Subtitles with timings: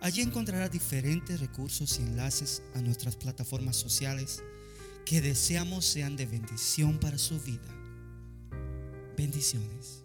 [0.00, 4.42] Allí encontrará diferentes recursos y enlaces a nuestras plataformas sociales
[5.04, 7.68] que deseamos sean de bendición para su vida.
[9.16, 10.02] Bendiciones.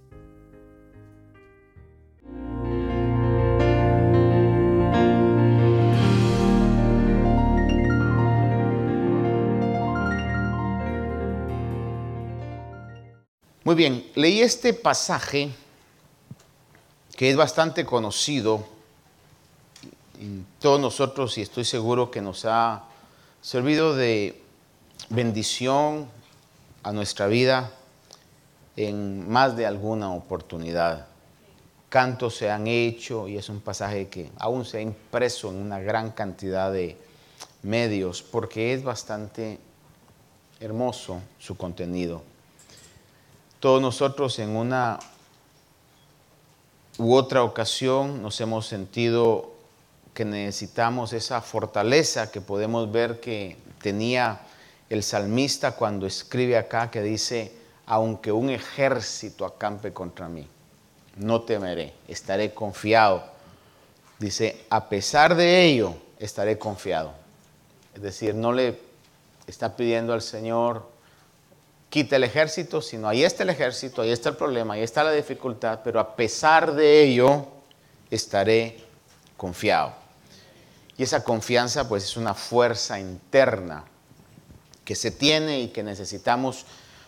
[13.63, 15.51] Muy bien, leí este pasaje
[17.15, 18.67] que es bastante conocido
[20.59, 22.83] todos nosotros y estoy seguro que nos ha
[23.41, 24.41] servido de
[25.09, 26.07] bendición
[26.83, 27.71] a nuestra vida
[28.75, 31.07] en más de alguna oportunidad.
[31.89, 35.79] Cantos se han hecho y es un pasaje que aún se ha impreso en una
[35.79, 36.97] gran cantidad de
[37.63, 39.59] medios porque es bastante
[40.59, 42.21] hermoso su contenido.
[43.59, 44.99] Todos nosotros en una
[46.97, 49.60] u otra ocasión nos hemos sentido
[50.13, 54.41] que necesitamos esa fortaleza que podemos ver que tenía
[54.89, 57.53] el salmista cuando escribe acá que dice,
[57.85, 60.47] aunque un ejército acampe contra mí,
[61.15, 63.23] no temeré, estaré confiado.
[64.19, 67.13] Dice, a pesar de ello, estaré confiado.
[67.95, 68.79] Es decir, no le
[69.47, 70.89] está pidiendo al Señor,
[71.89, 75.11] quita el ejército, sino ahí está el ejército, ahí está el problema, ahí está la
[75.11, 77.47] dificultad, pero a pesar de ello,
[78.09, 78.77] estaré
[79.35, 80.00] confiado.
[80.97, 83.83] Y esa confianza pues es una fuerza interna
[84.85, 86.65] que se tiene y que necesitamos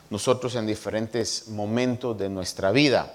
[0.10, 3.14] nosotros en diferentes momentos de nuestra vida.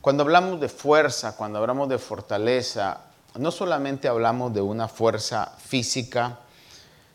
[0.00, 3.00] Cuando hablamos de fuerza, cuando hablamos de fortaleza,
[3.38, 6.38] no solamente hablamos de una fuerza física,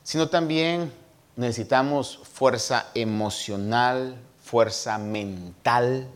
[0.03, 0.94] sino también
[1.35, 6.08] necesitamos fuerza emocional, fuerza mental.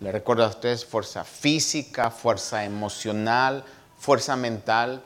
[0.00, 0.84] ¿Le recuerdo a ustedes?
[0.84, 3.64] Fuerza física, fuerza emocional,
[3.98, 5.02] fuerza mental.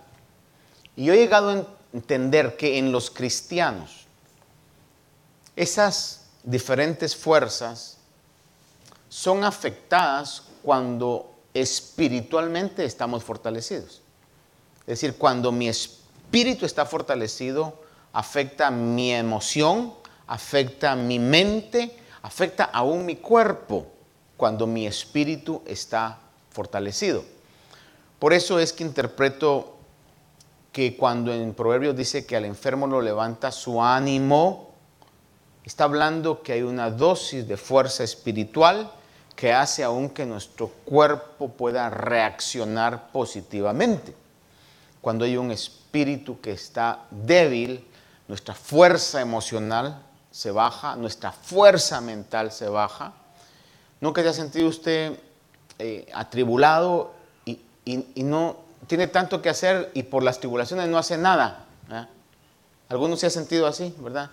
[0.98, 4.06] Y yo he llegado a entender que en los cristianos
[5.54, 7.98] esas diferentes fuerzas
[9.08, 14.02] son afectadas cuando espiritualmente estamos fortalecidos.
[14.80, 17.80] Es decir, cuando mi espíritu está fortalecido,
[18.12, 19.94] afecta mi emoción,
[20.26, 23.86] afecta mi mente, afecta aún mi cuerpo,
[24.36, 26.18] cuando mi espíritu está
[26.50, 27.22] fortalecido.
[28.18, 29.77] Por eso es que interpreto
[30.72, 34.70] que cuando en Proverbios dice que al enfermo lo levanta su ánimo,
[35.64, 38.92] está hablando que hay una dosis de fuerza espiritual
[39.34, 44.14] que hace aún que nuestro cuerpo pueda reaccionar positivamente.
[45.00, 47.86] Cuando hay un espíritu que está débil,
[48.26, 53.12] nuestra fuerza emocional se baja, nuestra fuerza mental se baja.
[54.00, 55.18] ¿Nunca se ha sentido usted
[55.78, 57.14] eh, atribulado
[57.44, 61.64] y no tiene tanto que hacer y por las tribulaciones no hace nada.
[62.88, 64.30] Algunos se ha sentido así, ¿verdad?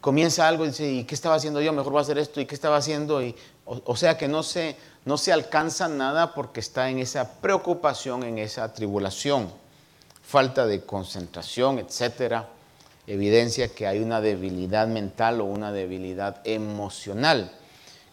[0.00, 1.72] Comienza algo y dice, ¿y qué estaba haciendo yo?
[1.72, 3.20] Mejor voy a hacer esto, ¿y qué estaba haciendo?
[3.22, 3.34] Y,
[3.64, 8.38] o, sea que no se, no se alcanza nada porque está en esa preocupación, en
[8.38, 9.50] esa tribulación,
[10.22, 12.48] falta de concentración, etcétera.
[13.08, 17.50] Evidencia que hay una debilidad mental o una debilidad emocional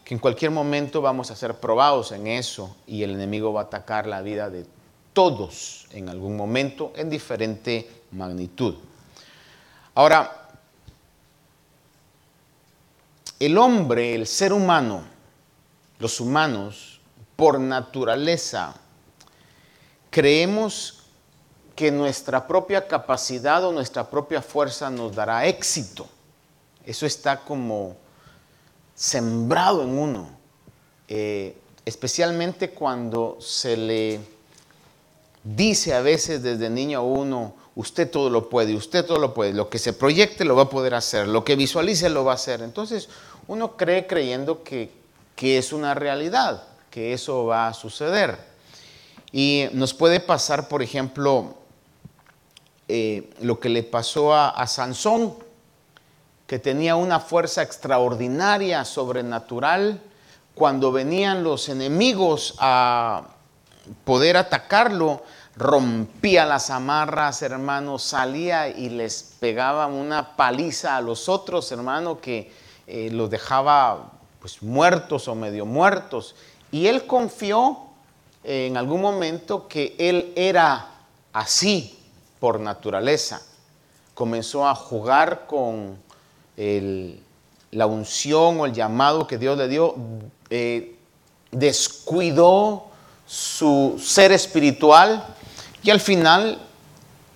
[0.04, 3.64] que en cualquier momento vamos a ser probados en eso y el enemigo va a
[3.66, 4.66] atacar la vida de
[5.14, 8.76] todos en algún momento en diferente magnitud.
[9.96, 10.50] Ahora,
[13.40, 15.04] el hombre, el ser humano,
[16.00, 17.00] los humanos,
[17.36, 18.76] por naturaleza,
[20.10, 21.04] creemos
[21.76, 26.08] que nuestra propia capacidad o nuestra propia fuerza nos dará éxito.
[26.86, 27.96] Eso está como
[28.96, 30.30] sembrado en uno,
[31.08, 34.33] eh, especialmente cuando se le
[35.44, 39.70] dice a veces desde niño uno, usted todo lo puede, usted todo lo puede, lo
[39.70, 42.62] que se proyecte lo va a poder hacer, lo que visualice lo va a hacer.
[42.62, 43.10] Entonces
[43.48, 44.92] uno cree creyendo que,
[45.42, 48.38] es una realidad, que eso va a suceder.
[49.34, 51.56] Y nos puede pasar, por ejemplo,
[52.88, 55.34] eh, lo que le pasó a Sansón,
[56.48, 60.00] que tenía una fuerza extraordinaria, sobrenatural,
[60.56, 63.28] cuando venían los enemigos a
[64.04, 65.24] poder atacarlo,
[65.56, 72.52] rompía las amarras, hermano, salía y les pegaba una paliza a los otros, hermano, que
[72.88, 76.36] eh, los dejaba pues muertos o medio muertos.
[76.72, 77.78] Y él confió
[78.44, 80.90] en algún momento que él era
[81.32, 81.98] así
[82.40, 83.42] por naturaleza.
[84.14, 85.98] Comenzó a jugar con
[87.72, 89.96] la unción o el llamado que Dios le dio.
[90.50, 90.96] Eh,
[91.52, 92.88] descuidó
[93.26, 95.26] su ser espiritual
[95.82, 96.62] y al final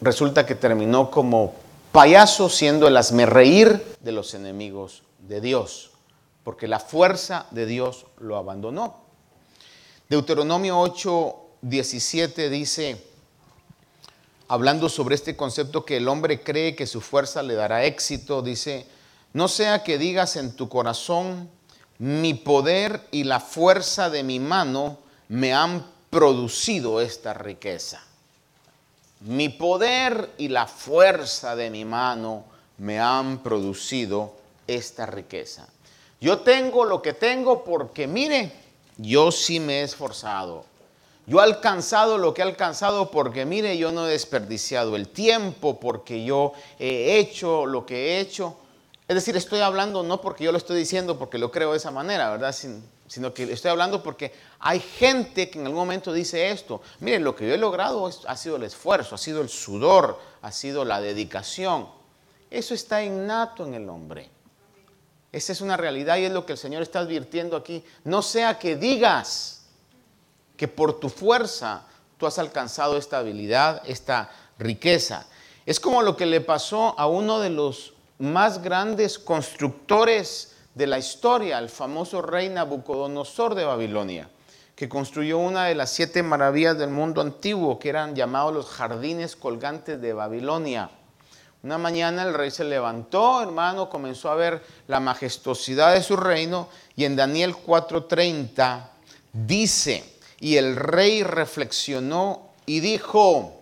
[0.02, 1.56] resulta que terminó como
[1.92, 2.98] payaso siendo el
[3.28, 5.92] reír de los enemigos de Dios,
[6.44, 9.02] porque la fuerza de Dios lo abandonó.
[10.10, 13.04] Deuteronomio 8, 17 dice,
[14.48, 18.88] hablando sobre este concepto que el hombre cree que su fuerza le dará éxito, dice,
[19.34, 21.50] no sea que digas en tu corazón,
[21.98, 25.00] mi poder y la fuerza de mi mano
[25.30, 28.02] me han producido esta riqueza.
[29.22, 32.44] Mi poder y la fuerza de mi mano
[32.78, 34.34] me han producido
[34.68, 35.68] esta riqueza.
[36.22, 38.52] Yo tengo lo que tengo porque, mire,
[38.98, 40.66] yo sí me he esforzado.
[41.26, 45.80] Yo he alcanzado lo que he alcanzado porque, mire, yo no he desperdiciado el tiempo,
[45.80, 48.56] porque yo he hecho lo que he hecho.
[49.08, 51.92] Es decir, estoy hablando no porque yo lo estoy diciendo, porque lo creo de esa
[51.92, 52.56] manera, ¿verdad?
[53.08, 56.82] Sino que estoy hablando porque hay gente que en algún momento dice esto.
[57.00, 60.52] Miren, lo que yo he logrado ha sido el esfuerzo, ha sido el sudor, ha
[60.52, 61.88] sido la dedicación.
[62.52, 64.30] Eso está innato en el hombre.
[65.32, 67.84] Esa es una realidad y es lo que el Señor está advirtiendo aquí.
[68.04, 69.68] No sea que digas
[70.58, 71.86] que por tu fuerza
[72.18, 75.28] tú has alcanzado esta habilidad, esta riqueza.
[75.66, 81.00] Es como lo que le pasó a uno de los más grandes constructores de la
[81.00, 84.30] historia, el famoso rey Nabucodonosor de Babilonia,
[84.76, 89.36] que construyó una de las siete maravillas del mundo antiguo, que eran llamados los jardines
[89.36, 90.92] colgantes de Babilonia.
[91.64, 96.70] Una mañana el rey se levantó, hermano, comenzó a ver la majestuosidad de su reino
[96.96, 98.90] y en Daniel 4:30
[99.34, 100.04] dice,
[100.40, 103.62] y el rey reflexionó y dijo,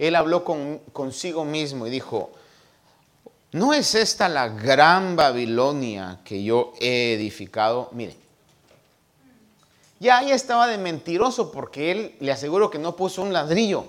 [0.00, 2.32] él habló con, consigo mismo y dijo,
[3.52, 7.88] ¿no es esta la gran Babilonia que yo he edificado?
[7.92, 8.16] Mire,
[10.00, 13.86] ya ahí estaba de mentiroso porque él le aseguro que no puso un ladrillo.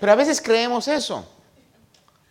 [0.00, 1.24] Pero a veces creemos eso.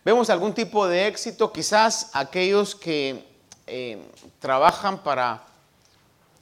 [0.04, 3.26] Vemos algún tipo de éxito, quizás aquellos que
[3.66, 3.98] eh,
[4.38, 5.42] trabajan para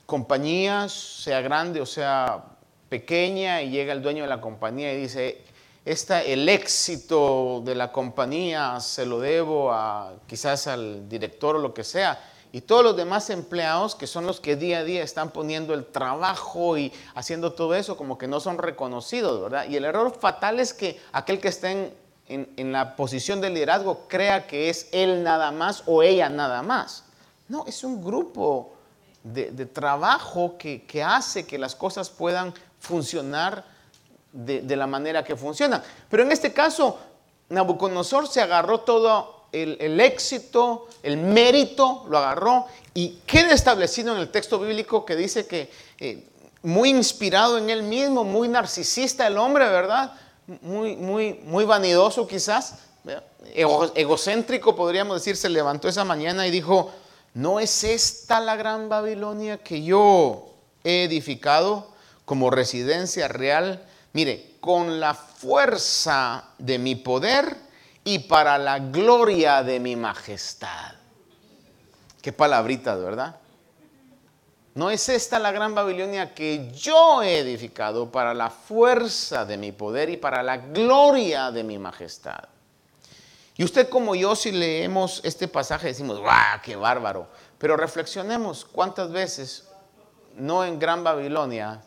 [0.07, 2.45] compañías, sea grande o sea
[2.89, 5.43] pequeña, y llega el dueño de la compañía y dice,
[5.87, 11.73] esta, el éxito de la compañía se lo debo a quizás al director o lo
[11.73, 12.21] que sea
[12.57, 15.85] y todos los demás empleados, que son los que día a día están poniendo el
[15.85, 19.69] trabajo y haciendo todo eso, como que no son reconocidos, ¿verdad?
[19.69, 21.93] Y el error fatal es que aquel que está en,
[22.73, 27.05] la posición de liderazgo crea que es él nada más o ella nada más.
[27.49, 28.73] No, es un grupo
[29.23, 33.65] de, trabajo que, hace que las cosas puedan funcionar
[34.37, 35.83] de, la manera que funcionan.
[36.11, 36.99] Pero en este caso,
[37.49, 44.31] Nabucodonosor se agarró todo el, éxito, el mérito, lo agarró y queda establecido en el
[44.31, 46.29] texto bíblico que dice que eh,
[46.63, 50.13] muy inspirado en él mismo, muy narcisista el hombre, ¿verdad?
[50.61, 52.75] Muy, muy, muy vanidoso quizás,
[53.55, 56.93] egocéntrico podríamos decir, se levantó esa mañana y dijo,
[57.35, 60.51] ¿no es esta la gran Babilonia que yo
[60.85, 61.89] he edificado
[62.25, 63.87] como residencia real?
[64.17, 67.55] Mire, con la fuerza de mi poder,
[68.03, 70.95] y para la gloria de mi majestad.
[72.23, 73.37] Qué palabrita, ¿verdad?
[74.75, 79.73] ¿No es esta la gran Babilonia que yo he edificado para la fuerza de mi
[79.73, 82.45] poder y para la gloria de mi majestad?
[83.55, 87.27] Y usted como yo, si leemos este pasaje, decimos, ¡guau, qué bárbaro!
[87.59, 89.69] Pero reflexionemos cuántas veces,
[90.37, 91.83] no en Gran Babilonia,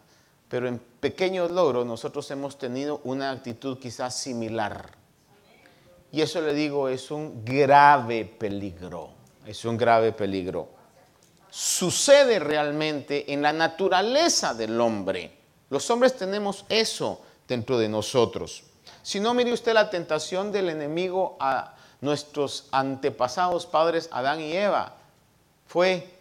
[0.47, 4.91] pero en pequeños logros, nosotros hemos tenido una actitud quizás similar.
[6.11, 9.11] Y eso le digo, es un grave peligro,
[9.45, 10.69] es un grave peligro.
[11.51, 15.31] Sucede realmente en la naturaleza del hombre.
[15.69, 18.63] Los hombres tenemos eso dentro de nosotros.
[19.01, 24.95] Si no, mire usted la tentación del enemigo a nuestros antepasados padres, Adán y Eva.
[25.67, 26.18] Fue,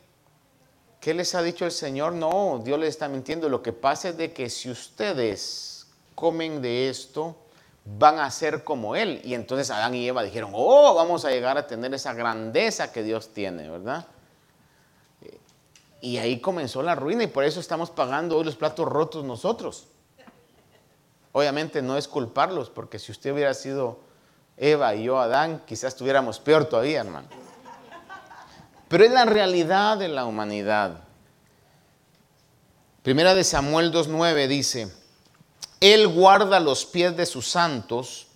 [1.00, 2.12] ¿qué les ha dicho el Señor?
[2.12, 3.48] No, Dios les está mintiendo.
[3.48, 7.36] Lo que pasa es de que si ustedes comen de esto,
[7.84, 9.20] van a ser como Él.
[9.24, 13.02] Y entonces Adán y Eva dijeron, oh, vamos a llegar a tener esa grandeza que
[13.02, 14.06] Dios tiene, ¿verdad?
[16.00, 19.88] Y ahí comenzó la ruina y por eso estamos pagando hoy los platos rotos nosotros.
[21.32, 23.98] Obviamente no es culparlos, porque si usted hubiera sido
[24.56, 27.28] Eva y yo Adán, quizás estuviéramos peor todavía, hermano.
[28.88, 31.00] Pero es la realidad de la humanidad.
[33.02, 34.92] Primera de Samuel 2.9 dice,
[35.80, 38.26] Él guarda los pies de sus santos,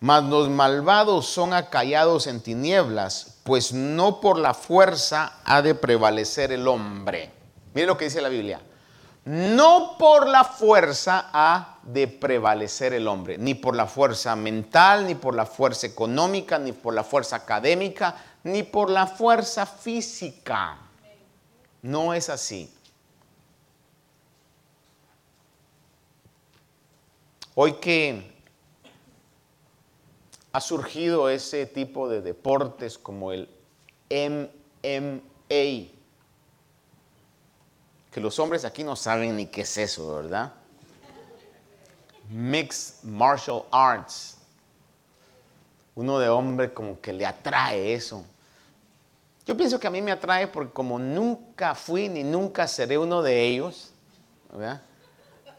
[0.00, 6.52] mas los malvados son acallados en tinieblas, pues no por la fuerza ha de prevalecer
[6.52, 7.32] el hombre.
[7.74, 8.60] Mire lo que dice la Biblia.
[9.24, 15.14] No por la fuerza ha de prevalecer el hombre, ni por la fuerza mental, ni
[15.14, 20.78] por la fuerza económica, ni por la fuerza académica, ni por la fuerza física.
[21.82, 22.72] No es así.
[27.54, 28.38] Hoy que
[30.52, 33.48] ha surgido ese tipo de deportes como el
[34.10, 35.22] MMA,
[38.10, 40.52] que los hombres aquí no saben ni qué es eso, ¿verdad?
[42.30, 44.37] Mixed Martial Arts.
[45.98, 48.24] Uno de hombre como que le atrae eso.
[49.44, 53.20] Yo pienso que a mí me atrae porque como nunca fui ni nunca seré uno
[53.20, 53.90] de ellos,
[54.52, 54.80] ¿verdad?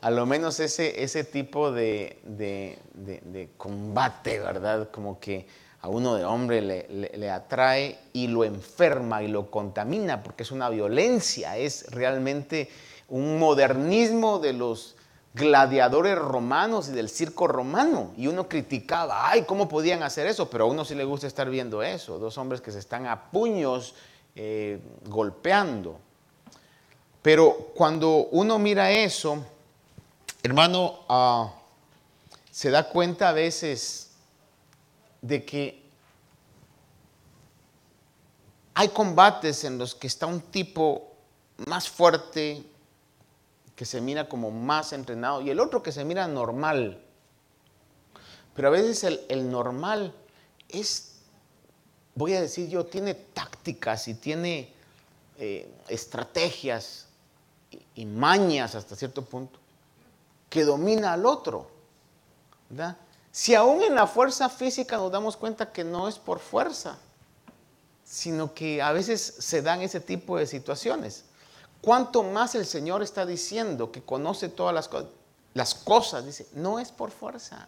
[0.02, 4.90] a lo menos ese, ese tipo de, de, combate, ¿verdad?
[4.92, 5.46] Como que
[5.82, 10.52] a uno de hombre le, le, atrae y lo enferma y lo contamina, porque es
[10.52, 12.70] una violencia, es realmente
[13.10, 14.96] un modernismo de los
[15.34, 18.14] gladiadores romanos y del circo romano.
[18.18, 20.50] Y uno criticaba, ay, ¿cómo podían hacer eso?
[20.50, 23.30] Pero a uno sí le gusta estar viendo eso, dos hombres que se están a
[23.32, 23.96] puños
[24.36, 26.00] eh, golpeando.
[27.22, 29.44] Pero cuando uno mira eso,
[30.42, 31.54] Hermano, ah,
[32.50, 34.12] se da cuenta a veces
[35.22, 35.84] de que
[38.74, 41.12] hay combates en los que está un tipo
[41.68, 42.64] más fuerte,
[43.80, 47.02] que se mira como más entrenado, y el otro que se mira normal.
[48.54, 50.14] Pero a veces el, normal
[50.68, 51.14] es,
[52.14, 54.74] voy a decir yo, tiene tácticas y tiene
[55.38, 57.06] eh, estrategias
[57.96, 59.58] y mañas hasta cierto punto
[60.50, 61.72] que domina al otro.
[63.32, 66.98] Si aún en la fuerza física nos damos cuenta que no es por fuerza,
[68.04, 71.29] sino que a veces se dan ese tipo de situaciones.
[71.82, 75.10] ¿Cuánto más el Señor está diciendo que conoce todas las, cosas?
[75.54, 76.26] las cosas?
[76.26, 77.68] Dice, no es por fuerza,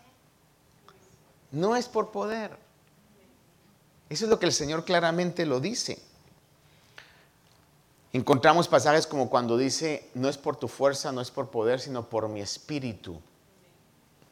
[1.51, 2.57] no es por poder.
[4.09, 6.01] Eso es lo que el Señor claramente lo dice.
[8.13, 12.09] Encontramos pasajes como cuando dice, no es por tu fuerza, no es por poder, sino
[12.09, 13.21] por mi espíritu,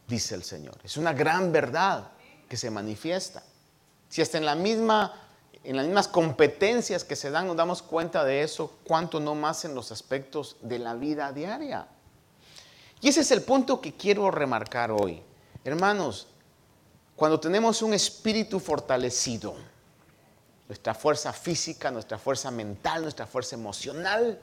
[0.05, 0.77] dice el Señor.
[0.83, 2.11] Es una gran verdad
[2.49, 3.41] que se manifiesta.
[4.09, 5.13] Si hasta en, la misma,
[5.63, 9.65] en las mismas competencias que se dan nos damos cuenta de eso, cuánto no más
[9.65, 11.87] en los aspectos de la vida diaria.
[13.01, 15.21] Y ese es el punto que quiero remarcar hoy.
[15.63, 16.27] Hermanos,
[17.15, 19.55] cuando tenemos un espíritu fortalecido,
[20.67, 24.39] nuestra fuerza física, nuestra fuerza mental, nuestra fuerza emocional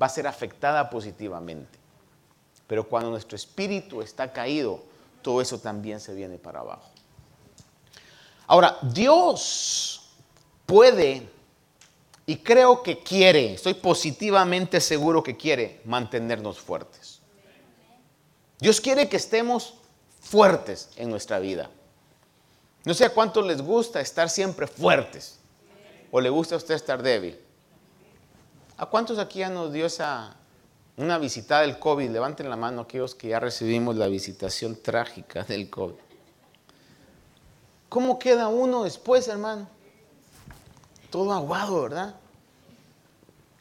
[0.00, 1.78] va a ser afectada positivamente.
[2.66, 4.82] Pero cuando nuestro espíritu está caído,
[5.22, 6.88] todo eso también se viene para abajo.
[8.46, 10.05] Ahora, Dios
[10.66, 11.28] puede
[12.26, 17.20] y creo que quiere, estoy positivamente seguro que quiere mantenernos fuertes.
[18.58, 19.74] Dios quiere que estemos
[20.20, 21.70] fuertes en nuestra vida.
[22.84, 25.38] No sé a cuántos les gusta estar siempre fuertes.
[26.10, 27.38] ¿O le gusta a usted estar débil?
[28.76, 30.36] ¿A cuántos aquí ya nos dio esa
[30.96, 32.10] una visita del COVID?
[32.10, 35.94] Levanten la mano aquellos que ya recibimos la visitación trágica del COVID.
[37.88, 39.75] ¿Cómo queda uno después, hermano?
[41.16, 42.14] Todo aguado, ¿verdad?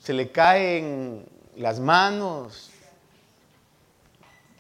[0.03, 2.69] Se le caen las manos,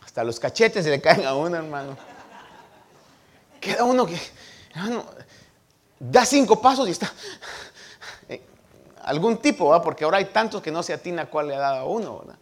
[0.01, 1.97] hasta los cachetes se le caen a uno, hermano.
[3.59, 4.17] Queda uno que,
[4.73, 5.03] hermano,
[5.99, 7.11] da cinco pasos y está
[9.03, 9.83] algún tipo, ¿verdad?
[9.83, 12.19] porque ahora hay tantos que no se atina cuál le ha dado a uno.
[12.19, 12.37] ¿verdad?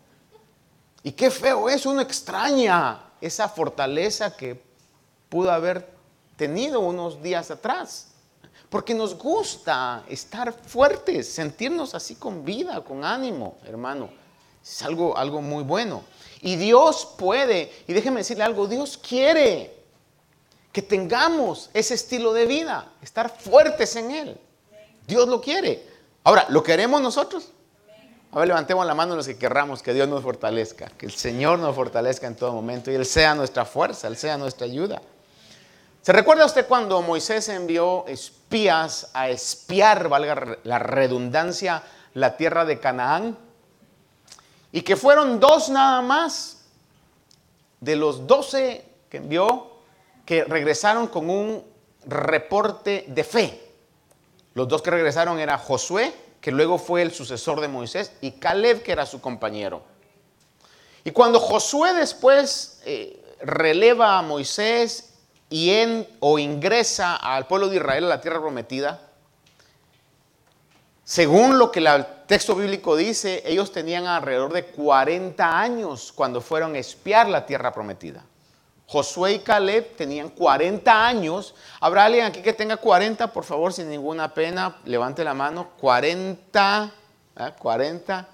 [1.01, 4.61] Y qué feo es, uno extraña esa fortaleza que
[5.29, 5.89] pudo haber
[6.37, 8.12] tenido unos días atrás.
[8.73, 14.09] Porque nos gusta estar fuertes, sentirnos así con vida, con ánimo, hermano.
[14.63, 16.01] Es algo, algo muy bueno.
[16.41, 19.75] Y Dios puede, y déjeme decirle algo, Dios quiere
[20.71, 24.37] que tengamos ese estilo de vida, estar fuertes en Él.
[25.05, 25.87] Dios lo quiere.
[26.23, 27.49] Ahora, ¿lo queremos nosotros?
[28.31, 31.59] A ver, levantemos la mano los que querramos que Dios nos fortalezca, que el Señor
[31.59, 34.99] nos fortalezca en todo momento y Él sea nuestra fuerza, Él sea nuestra ayuda.
[36.03, 41.81] ¿Se recuerda usted cuando Moisés envió espías a espiar, valga la redundancia,
[42.13, 43.37] la tierra de Canaán?
[44.73, 46.65] Y que fueron dos nada más
[47.79, 49.71] de los doce que envió,
[50.25, 51.63] que regresaron con un
[52.05, 53.71] reporte de fe.
[54.55, 58.83] Los dos que regresaron era Josué, que luego fue el sucesor de Moisés, y Caleb,
[58.83, 59.83] que era su compañero.
[61.05, 65.12] Y cuando Josué después eh, releva a Moisés
[65.49, 69.01] y en, o ingresa al pueblo de Israel a la tierra prometida,
[71.03, 76.75] según lo que el texto bíblico dice, ellos tenían alrededor de 40 años cuando fueron
[76.75, 78.23] a espiar la tierra prometida.
[78.87, 81.55] Josué y Caleb tenían 40 años.
[81.79, 83.33] ¿Habrá alguien aquí que tenga 40?
[83.33, 85.71] Por favor, sin ninguna pena, levante la mano.
[85.79, 86.91] 40,
[87.57, 88.27] 40,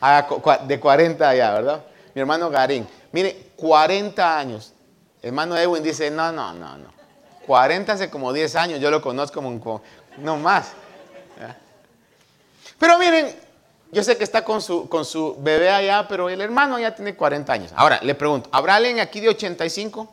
[0.00, 0.28] ah,
[0.66, 1.84] de 40 allá, ¿verdad?
[2.14, 2.86] Mi hermano Garín.
[3.10, 4.72] Mire, 40 años.
[5.26, 6.96] Hermano Edwin dice, no, no, no, no.
[7.46, 9.82] 40 hace como 10 años, yo lo conozco como,
[10.18, 10.72] no más.
[12.78, 13.34] Pero miren,
[13.92, 17.14] yo sé que está con su, con su bebé allá, pero el hermano ya tiene
[17.14, 17.72] 40 años.
[17.74, 20.12] Ahora, le pregunto, ¿habrá alguien aquí de 85?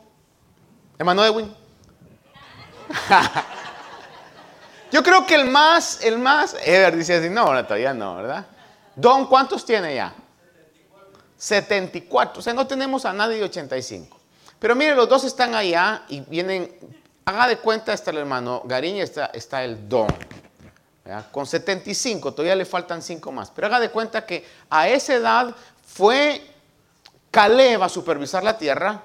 [0.98, 1.54] ¿Hermano Edwin?
[4.92, 8.46] yo creo que el más, el más, Ever dice así, no, todavía no, ¿verdad?
[8.94, 10.14] Don, ¿cuántos tiene ya?
[11.36, 12.38] 74.
[12.38, 14.20] O sea, no tenemos a nadie de 85.
[14.64, 16.74] Pero mire, los dos están allá y vienen,
[17.26, 20.08] haga de cuenta, está el hermano Garín y está, está el Don.
[21.32, 23.50] Con 75, todavía le faltan 5 más.
[23.50, 25.54] Pero haga de cuenta que a esa edad
[25.86, 26.40] fue
[27.30, 29.02] Caleb a supervisar la tierra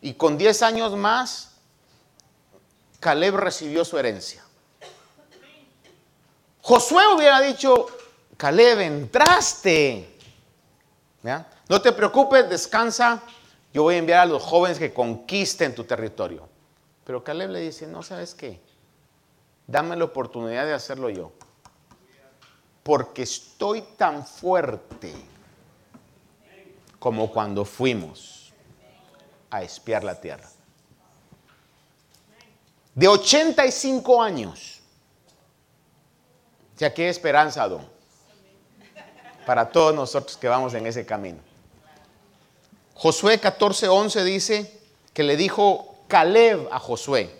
[0.00, 1.52] y con 10 años más,
[2.98, 4.42] Caleb recibió su herencia.
[6.62, 7.86] Josué hubiera dicho,
[8.36, 10.18] Caleb, entraste.
[11.68, 13.22] No te preocupes, descansa.
[13.72, 16.48] Yo voy a enviar a los jóvenes que conquisten tu territorio.
[17.04, 18.60] Pero Caleb le dice, no sabes qué
[19.70, 21.32] dame la oportunidad de hacerlo yo.
[22.82, 25.14] Porque estoy tan fuerte
[26.98, 28.52] como cuando fuimos
[29.50, 30.48] a espiar la tierra.
[32.94, 34.80] De 85 años.
[36.76, 37.86] Ya qué esperanza, don.
[39.46, 41.38] Para todos nosotros que vamos en ese camino.
[43.00, 44.78] Josué 14:11 dice
[45.14, 47.34] que le dijo Caleb a Josué,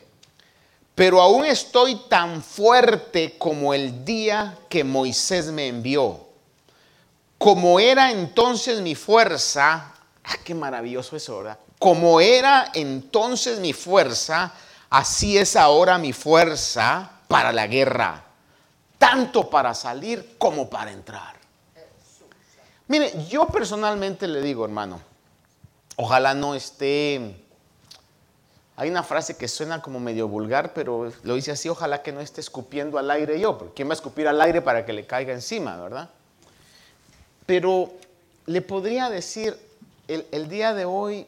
[0.94, 6.28] pero aún estoy tan fuerte como el día que Moisés me envió.
[7.36, 9.92] Como era entonces mi fuerza,
[10.24, 11.58] ah, qué maravilloso eso, ¿verdad?
[11.78, 14.54] Como era entonces mi fuerza,
[14.88, 18.24] así es ahora mi fuerza para la guerra,
[18.96, 21.34] tanto para salir como para entrar.
[22.88, 25.09] Mire, yo personalmente le digo, hermano,
[26.00, 27.36] ojalá no esté
[28.76, 32.22] hay una frase que suena como medio vulgar, pero lo dice así, ojalá que no
[32.22, 35.06] esté escupiendo al aire yo, porque ¿quién va a escupir al aire para que le
[35.06, 36.08] caiga encima, verdad?
[37.44, 37.92] Pero
[38.46, 39.54] le podría decir
[40.08, 41.26] el, el día de hoy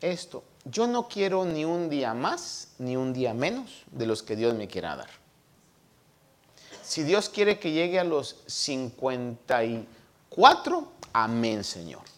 [0.00, 4.36] esto, yo no quiero ni un día más ni un día menos de los que
[4.36, 5.10] Dios me quiera dar.
[6.84, 12.15] Si Dios quiere que llegue a los 54, amén, Señor.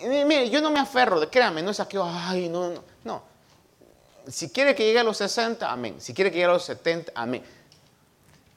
[0.00, 2.84] Yo no me aferro, créame, no es aquí, ay, no, no.
[3.04, 3.22] No.
[4.28, 6.00] Si quiere que llegue a los 60, amén.
[6.00, 7.42] Si quiere que llegue a los 70, amén.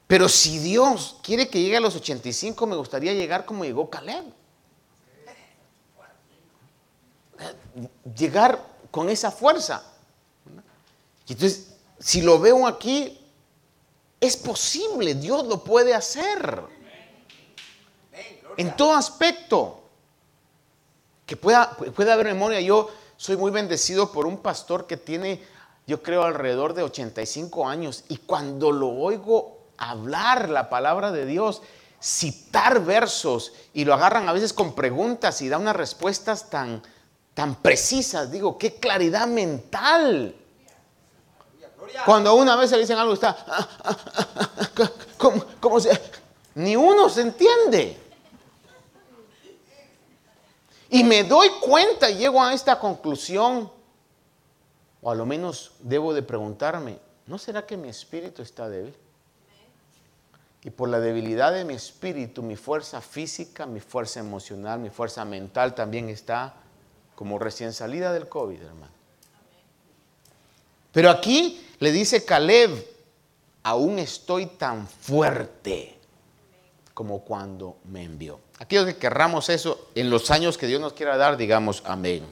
[0.07, 4.25] Pero si Dios quiere que llegue a los 85, me gustaría llegar como llegó Caleb.
[8.15, 9.83] Llegar con esa fuerza.
[11.25, 13.19] Y entonces, si lo veo aquí,
[14.19, 16.61] es posible, Dios lo puede hacer.
[18.57, 19.82] En todo aspecto.
[21.33, 22.61] Que pueda, pueda haber memoria.
[22.61, 25.41] Yo soy muy bendecido por un pastor que tiene,
[25.87, 28.03] yo creo, alrededor de 85 años.
[28.07, 31.63] Y cuando lo oigo hablar la palabra de Dios,
[31.99, 36.83] citar versos y lo agarran a veces con preguntas y da unas respuestas tan,
[37.33, 40.35] tan precisas, digo, qué claridad mental.
[42.05, 43.35] Cuando una vez le dicen algo, está,
[45.59, 45.99] ¿cómo, se?
[46.53, 48.02] Ni uno se entiende.
[50.93, 53.71] Y me doy cuenta y llego a esta conclusión,
[55.01, 58.93] o a lo menos debo de preguntarme, ¿no será que mi espíritu está débil?
[60.63, 65.25] Y por la debilidad de mi espíritu, mi fuerza física, mi fuerza emocional, mi fuerza
[65.25, 66.53] mental también está
[67.15, 68.93] como recién salida del COVID, hermano.
[70.91, 72.87] Pero aquí le dice Caleb,
[73.63, 75.97] aún estoy tan fuerte
[76.93, 78.39] como cuando me envió.
[78.59, 82.25] Aquellos que querramos eso en los años que Dios nos quiera dar, digamos amén.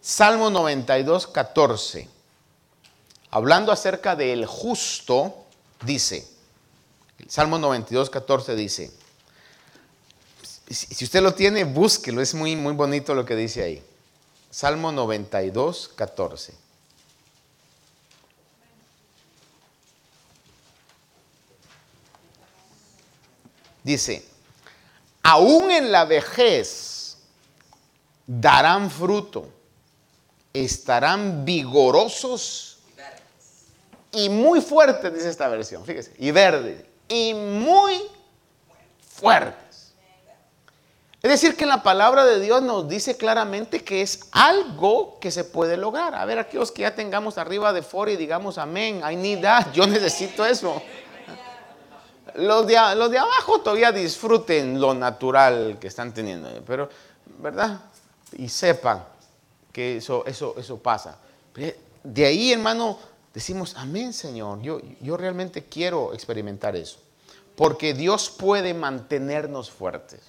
[0.00, 2.08] Salmo 92, 14.
[3.30, 5.44] Hablando acerca del justo,
[5.84, 6.28] dice,
[7.28, 8.90] Salmo 92, 14 dice,
[10.68, 13.82] si usted lo tiene, búsquelo, es muy, muy bonito lo que dice ahí.
[14.50, 16.61] Salmo 92, 14.
[23.82, 24.24] Dice,
[25.22, 27.16] aún en la vejez
[28.26, 29.48] darán fruto,
[30.52, 32.78] estarán vigorosos
[34.12, 38.02] y muy fuertes, dice esta versión, fíjese, y verdes, y muy
[39.08, 39.94] fuertes.
[41.22, 45.44] Es decir, que la palabra de Dios nos dice claramente que es algo que se
[45.44, 46.16] puede lograr.
[46.16, 49.72] A ver, aquellos que ya tengamos arriba de foro y digamos amén, I need that,
[49.72, 50.82] yo necesito eso.
[52.36, 56.88] Los de, abajo todavía disfruten lo natural que están teniendo, pero,
[57.38, 57.80] ¿verdad?
[58.32, 59.04] Y sepan
[59.72, 61.18] que eso, eso, eso pasa.
[62.02, 62.98] De ahí, hermano,
[63.32, 64.60] decimos, amén, Señor.
[64.62, 66.98] Yo, yo realmente quiero experimentar eso.
[67.56, 70.20] Porque Dios puede mantenernos fuertes.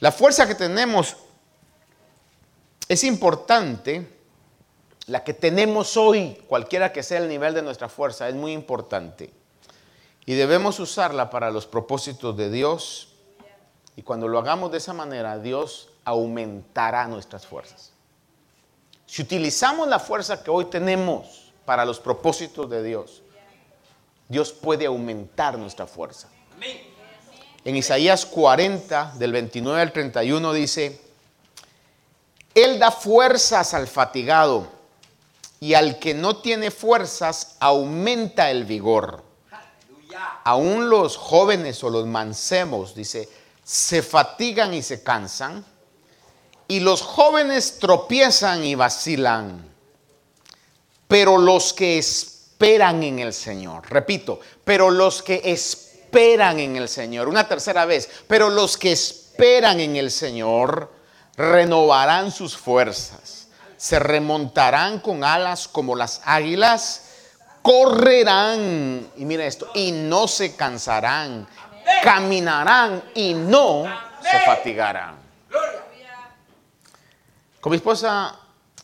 [0.00, 1.16] La fuerza que tenemos
[2.88, 4.18] es importante.
[5.06, 9.30] La que tenemos hoy, cualquiera que sea el nivel de nuestra fuerza, es muy importante.
[10.28, 13.08] Y debemos usarla para los propósitos de Dios.
[13.96, 17.92] Y cuando lo hagamos de esa manera, Dios aumentará nuestras fuerzas.
[19.06, 23.22] Si utilizamos la fuerza que hoy tenemos para los propósitos de Dios,
[24.28, 26.28] Dios puede aumentar nuestra fuerza.
[27.64, 31.00] En Isaías 40, del 29 al 31 dice,
[32.54, 34.68] Él da fuerzas al fatigado
[35.58, 39.26] y al que no tiene fuerzas aumenta el vigor
[40.44, 43.28] aún los jóvenes o los mancemos, dice,
[43.64, 45.64] se fatigan y se cansan,
[46.66, 49.66] y los jóvenes tropiezan y vacilan,
[51.06, 57.28] pero los que esperan en el Señor, repito, pero los que esperan en el Señor,
[57.28, 60.92] una tercera vez, pero los que esperan en el Señor
[61.36, 67.07] renovarán sus fuerzas, se remontarán con alas como las águilas,
[67.68, 71.46] correrán, y mira esto, y no se cansarán,
[72.02, 73.84] caminarán y no
[74.22, 75.16] se fatigarán.
[77.60, 78.40] Con mi esposa,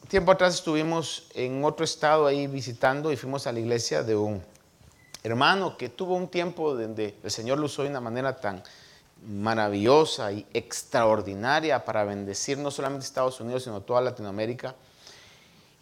[0.07, 4.44] tiempo atrás estuvimos en otro estado ahí visitando y fuimos a la iglesia de un
[5.23, 8.62] hermano que tuvo un tiempo donde el Señor lo usó de una manera tan
[9.27, 14.75] maravillosa y extraordinaria para bendecir no solamente Estados Unidos, sino toda Latinoamérica.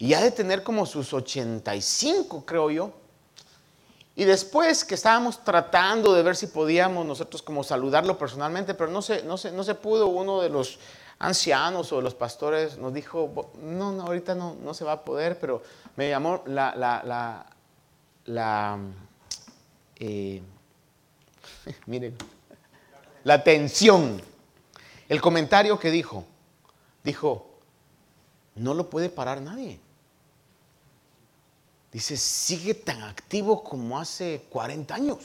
[0.03, 2.91] Y ha de tener como sus 85, creo yo.
[4.17, 9.01] Y después que estábamos tratando de ver si podíamos nosotros como saludarlo personalmente, pero no
[9.01, 10.77] se, no no se pudo, uno de los
[11.19, 15.05] ancianos o de los pastores nos dijo, no, no ahorita no, no se va a
[15.05, 15.63] poder, pero
[15.95, 17.45] me llamó la, la, la,
[18.25, 18.79] la
[20.01, 20.41] eh,
[21.85, 22.13] miren,
[23.23, 24.21] la atención.
[25.07, 26.25] El comentario que dijo,
[27.05, 27.51] dijo,
[28.55, 29.79] no lo puede parar nadie.
[31.93, 35.19] Dice, sigue tan activo como hace 40 años.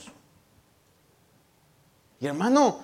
[2.19, 2.79] Y hermano,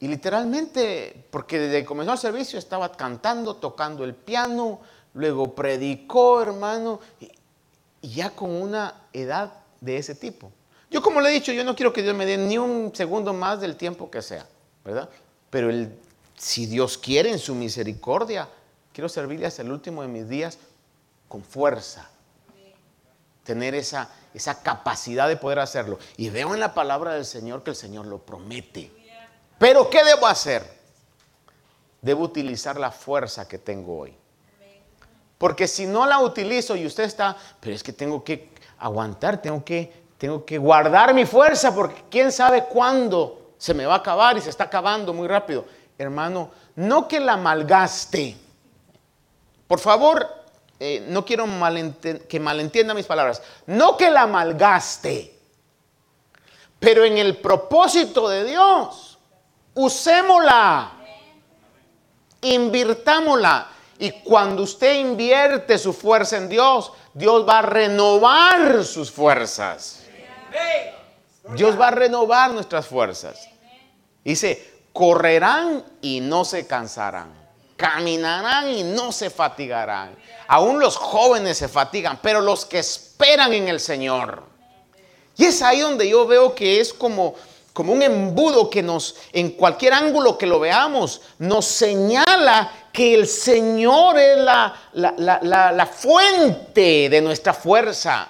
[0.00, 4.80] y literalmente, porque desde que comenzó el servicio estaba cantando, tocando el piano,
[5.12, 7.30] luego predicó, hermano, y,
[8.00, 10.50] ya con una edad de ese tipo.
[10.90, 13.34] Yo como le he dicho, yo no quiero que Dios me dé ni un segundo
[13.34, 14.46] más del tiempo que sea,
[14.84, 15.10] ¿verdad?
[15.50, 15.92] Pero el,
[16.36, 18.48] si Dios quiere en su misericordia,
[18.94, 20.58] quiero servirle hasta el último de mis días
[21.28, 22.08] con fuerza,
[23.48, 25.98] tener esa, esa capacidad de poder hacerlo.
[26.18, 28.92] Y veo en la palabra del Señor que el Señor lo promete.
[29.58, 30.70] Pero ¿qué debo hacer?
[32.02, 34.14] Debo utilizar la fuerza que tengo hoy.
[35.38, 39.64] Porque si no la utilizo y usted está, pero es que tengo que aguantar, tengo
[39.64, 44.36] que, tengo que guardar mi fuerza porque quién sabe cuándo se me va a acabar
[44.36, 45.64] y se está acabando muy rápido.
[45.96, 48.36] Hermano, no que la malgaste.
[49.66, 50.28] Por favor,
[50.80, 51.46] eh, no quiero
[52.28, 55.34] que malentienda mis palabras, no que la malgaste,
[56.78, 59.18] pero en el propósito de Dios,
[59.74, 60.92] usémosla,
[62.42, 63.68] invirtámosla.
[63.98, 70.04] Y cuando usted invierte su fuerza en Dios, Dios va a renovar sus fuerzas.
[71.56, 73.48] Dios va a renovar nuestras fuerzas.
[74.22, 77.47] Dice, correrán y no se cansarán
[77.78, 80.14] caminarán y no se fatigarán.
[80.48, 84.42] Aún los jóvenes se fatigan, pero los que esperan en el Señor.
[85.36, 87.36] Y es ahí donde yo veo que es como,
[87.72, 93.28] como un embudo que nos, en cualquier ángulo que lo veamos, nos señala que el
[93.28, 98.28] Señor es la, la, la, la fuente de nuestra fuerza.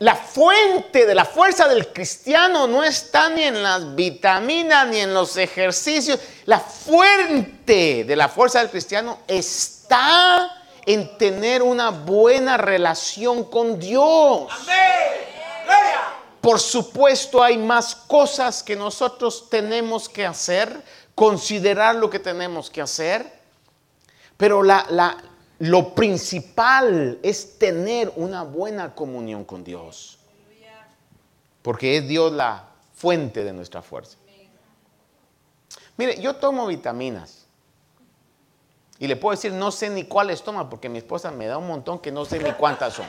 [0.00, 5.12] La fuente de la fuerza del cristiano no está ni en las vitaminas ni en
[5.12, 6.18] los ejercicios.
[6.46, 14.50] La fuente de la fuerza del cristiano está en tener una buena relación con Dios.
[16.40, 20.82] Por supuesto hay más cosas que nosotros tenemos que hacer,
[21.14, 23.30] considerar lo que tenemos que hacer,
[24.38, 25.18] pero la, la,
[25.60, 30.18] lo principal es tener una buena comunión con Dios.
[31.60, 34.16] Porque es Dios la fuente de nuestra fuerza.
[35.98, 37.44] Mire, yo tomo vitaminas.
[38.98, 41.66] Y le puedo decir, no sé ni cuáles toma, porque mi esposa me da un
[41.66, 43.06] montón que no sé ni cuántas son.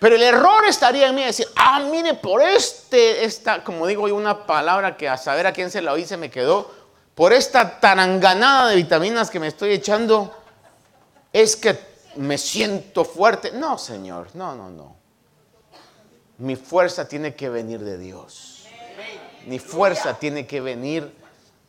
[0.00, 4.16] Pero el error estaría en mí decir, ah, mire, por este, esta, como digo yo,
[4.16, 6.77] una palabra que a saber a quién se la oí se me quedó,
[7.18, 10.32] por esta taranganada de vitaminas que me estoy echando,
[11.32, 11.76] es que
[12.14, 13.50] me siento fuerte.
[13.50, 14.94] No, Señor, no, no, no.
[16.38, 18.68] Mi fuerza tiene que venir de Dios.
[19.46, 21.12] Mi fuerza tiene que venir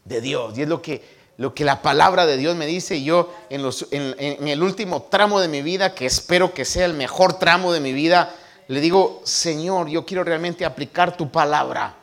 [0.06, 0.56] de Dios.
[0.56, 1.04] Y es lo que,
[1.38, 3.02] lo que la palabra de Dios me dice.
[3.02, 6.94] Yo en, los, en el último tramo de mi vida, que espero que sea el
[6.94, 8.36] mejor tramo de mi vida,
[8.68, 11.96] le digo, Señor, yo quiero realmente aplicar tu palabra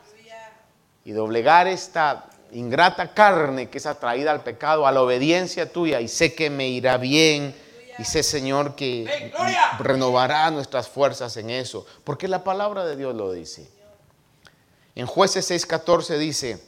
[1.05, 6.07] y doblegar esta ingrata carne que es atraída al pecado, a la obediencia tuya, y
[6.07, 7.55] sé que me irá bien.
[7.99, 9.33] Y sé, Señor, que
[9.79, 13.71] renovará nuestras fuerzas en eso, porque la palabra de Dios lo dice.
[14.93, 16.63] En jueces 6:14 dice,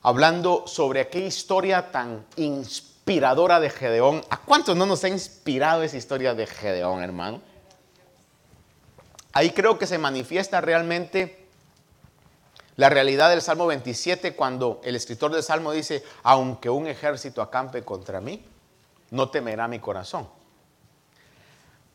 [0.00, 5.96] hablando sobre aquella historia tan inspiradora de Gedeón, ¿a cuántos no nos ha inspirado esa
[5.96, 7.40] historia de Gedeón, hermano?
[9.32, 11.41] Ahí creo que se manifiesta realmente
[12.82, 17.84] la realidad del Salmo 27 cuando el escritor del Salmo dice, aunque un ejército acampe
[17.84, 18.44] contra mí,
[19.12, 20.28] no temerá mi corazón.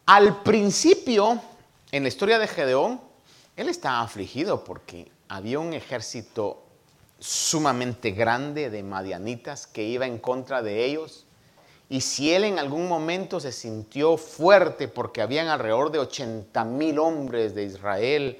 [0.05, 1.41] Al principio,
[1.91, 3.01] en la historia de Gedeón,
[3.57, 6.63] él estaba afligido porque había un ejército
[7.19, 11.25] sumamente grande de madianitas que iba en contra de ellos.
[11.89, 16.97] Y si él en algún momento se sintió fuerte porque habían alrededor de 80 mil
[16.97, 18.39] hombres de Israel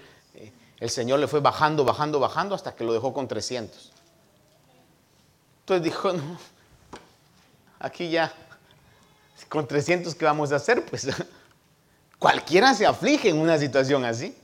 [0.80, 3.92] el Señor le fue bajando, bajando, bajando hasta que lo dejó con 300.
[5.62, 6.38] Entonces dijo, no,
[7.80, 8.32] aquí ya,
[9.50, 10.86] con 300, ¿qué vamos a hacer?
[10.86, 11.08] Pues
[12.20, 14.38] cualquiera se aflige en una situación así.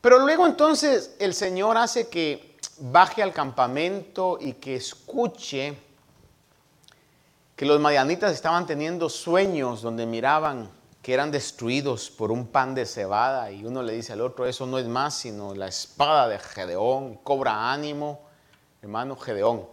[0.00, 5.76] Pero luego entonces el Señor hace que baje al campamento y que escuche
[7.54, 10.68] que los madianitas estaban teniendo sueños donde miraban
[11.02, 14.66] que eran destruidos por un pan de cebada y uno le dice al otro, eso
[14.66, 18.20] no es más sino la espada de Gedeón, cobra ánimo,
[18.80, 19.66] hermano Gedeón.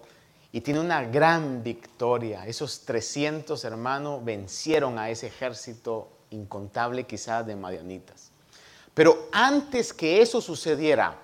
[0.51, 2.47] Y tiene una gran victoria.
[2.47, 8.31] Esos 300 hermanos vencieron a ese ejército incontable quizás de madianitas.
[8.95, 11.15] Pero antes que eso sucediera,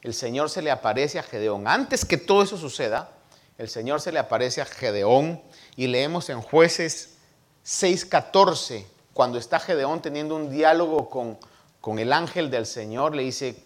[0.00, 1.68] el Señor se le aparece a Gedeón.
[1.68, 3.12] Antes que todo eso suceda,
[3.58, 5.42] el Señor se le aparece a Gedeón
[5.76, 7.18] y leemos en jueces
[7.64, 11.38] 6:14 cuando está Gedeón teniendo un diálogo con,
[11.80, 13.56] con el ángel del Señor, le dice,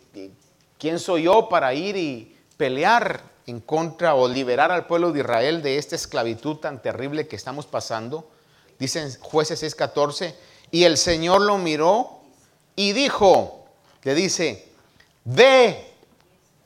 [0.78, 5.62] ¿quién soy yo para ir y pelear en contra o liberar al pueblo de Israel
[5.62, 8.28] de esta esclavitud tan terrible que estamos pasando?
[8.78, 10.34] Dicen jueces 6:14,
[10.70, 12.20] y el Señor lo miró
[12.74, 13.66] y dijo,
[14.02, 14.68] le dice,
[15.24, 15.92] ve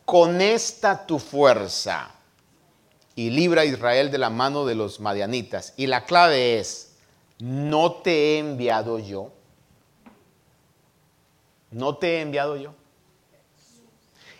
[0.04, 2.10] con esta tu fuerza
[3.14, 5.74] y libra a Israel de la mano de los madianitas.
[5.76, 6.89] Y la clave es,
[7.40, 9.32] ¿no te he enviado yo?
[11.70, 12.74] ¿No te he enviado yo?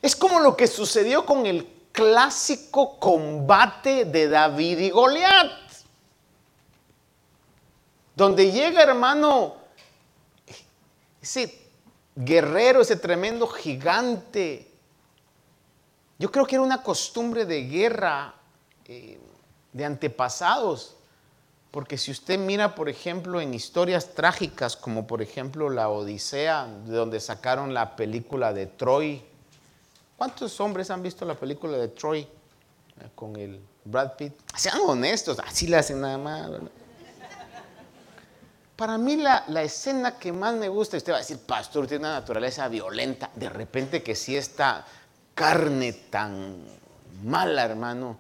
[0.03, 5.51] Es como lo que sucedió con el clásico combate de David y Goliat.
[8.17, 9.57] Donde llega, hermano,
[11.23, 11.69] ese
[12.15, 14.71] guerrero, ese tremendo gigante.
[16.19, 18.35] Yo creo que era una costumbre de guerra
[18.85, 19.19] eh,
[19.73, 20.97] de antepasados
[21.71, 26.97] porque si usted mira, por ejemplo, en historias trágicas, como por ejemplo la Odisea, de
[26.97, 29.23] donde sacaron la película de Troy,
[30.17, 32.29] ¿cuántos hombres han visto la película de Troy eh,
[33.15, 34.33] con el Brad Pitt?
[34.57, 36.51] Sean honestos, así le hacen nada más.
[38.75, 42.07] Para mí la, la, escena que más me gusta, usted va a decir, pastor, tiene
[42.07, 44.87] una naturaleza violenta, de repente que sí esta
[45.35, 46.65] carne tan
[47.23, 48.19] mala, hermano,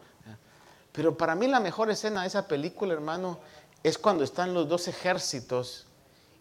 [0.93, 3.39] pero para mí la mejor escena de esa película, hermano,
[3.83, 5.87] es cuando están los dos ejércitos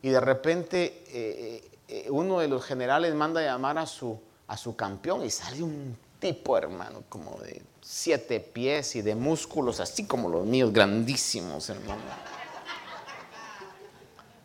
[0.01, 4.57] y de repente eh, eh, uno de los generales manda a llamar a su, a
[4.57, 10.05] su campeón y sale un tipo, hermano, como de siete pies y de músculos, así
[10.05, 12.01] como los míos, grandísimos, hermano.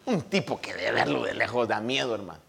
[0.07, 2.41] Un tipo que de verlo de lejos da miedo, hermano.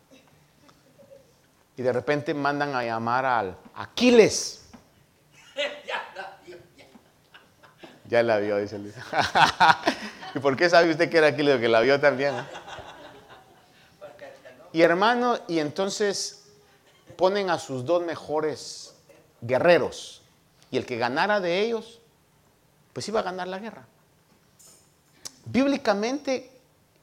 [1.78, 4.65] Y de repente mandan a llamar al Aquiles.
[8.10, 8.94] Ya la vio, dice Luis.
[10.36, 11.60] ¿Y por qué sabe usted que era Aquiles?
[11.60, 12.36] Que la vio también.
[14.72, 16.44] Y hermano, y entonces
[17.16, 18.94] ponen a sus dos mejores
[19.42, 20.22] guerreros.
[20.70, 22.02] Y el que ganara de ellos,
[22.94, 23.88] pues iba a ganar la guerra.
[25.46, 26.52] Bíblicamente,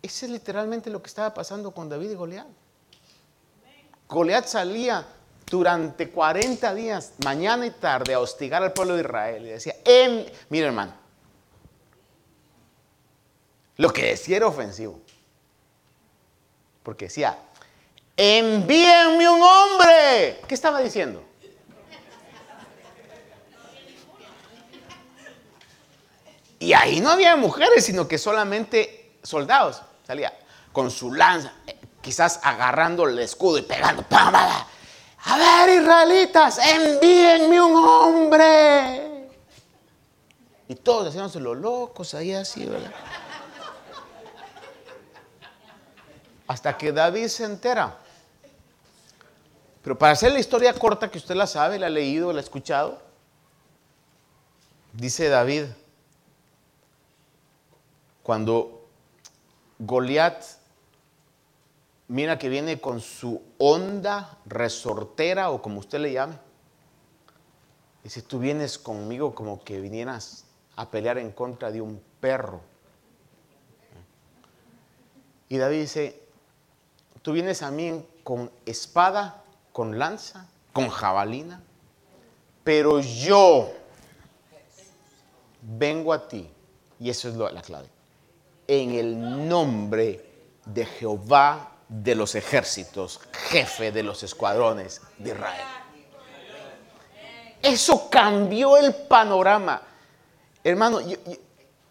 [0.03, 2.47] ese es literalmente lo que estaba pasando con David y Goliat.
[4.09, 5.07] Goliat salía
[5.46, 9.46] durante 40 días, mañana y tarde, a hostigar al pueblo de Israel.
[9.46, 10.94] Y decía, en, hermano,
[13.76, 15.00] lo que decía era ofensivo.
[16.83, 17.38] Porque decía,
[18.16, 20.40] envíenme un hombre.
[20.46, 21.22] ¿Qué estaba diciendo?
[26.59, 29.83] Y ahí no había mujeres, sino que solamente soldados.
[30.07, 30.33] Salía
[30.70, 34.05] con su lanza, eh, quizás agarrando el escudo y pegando.
[35.24, 39.28] A ver, israelitas, envíenme un hombre.
[40.68, 42.92] Y todos haciéndose los locos ahí así, ¿verdad?
[46.46, 47.98] Hasta que David se entera.
[49.82, 52.42] Pero para hacer la historia corta, que usted la sabe, la ha leído, la ha
[52.42, 53.00] escuchado,
[54.92, 55.64] dice David,
[58.22, 58.87] cuando
[59.78, 60.62] Goliat
[62.12, 66.35] mira que viene con su onda resortera o como usted le llame,
[68.05, 70.44] dice, tú vienes conmigo como que vinieras
[70.77, 72.61] a pelear en contra de un perro.
[75.48, 76.22] Y David dice,
[77.22, 81.62] tú vienes a mí con espada, con lanza, con jabalina,
[82.62, 83.72] pero yo
[85.62, 86.46] vengo a ti,
[87.01, 87.88] y eso es la clave.
[88.66, 90.27] En el nombre
[90.66, 95.66] de Jehová de los ejércitos, jefe de los escuadrones de Israel.
[97.61, 99.83] Eso cambió el panorama.
[100.64, 101.00] Hermano,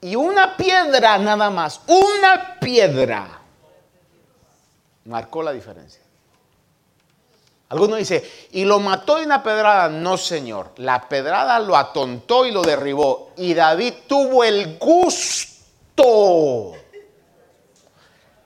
[0.01, 3.41] y, una piedra nada más, una piedra
[5.05, 6.01] marcó la diferencia.
[7.69, 9.87] Alguno dice, y lo mató de una pedrada.
[9.87, 10.71] No, señor.
[10.77, 13.31] La pedrada lo atontó y lo derribó.
[13.37, 16.73] Y David tuvo el gusto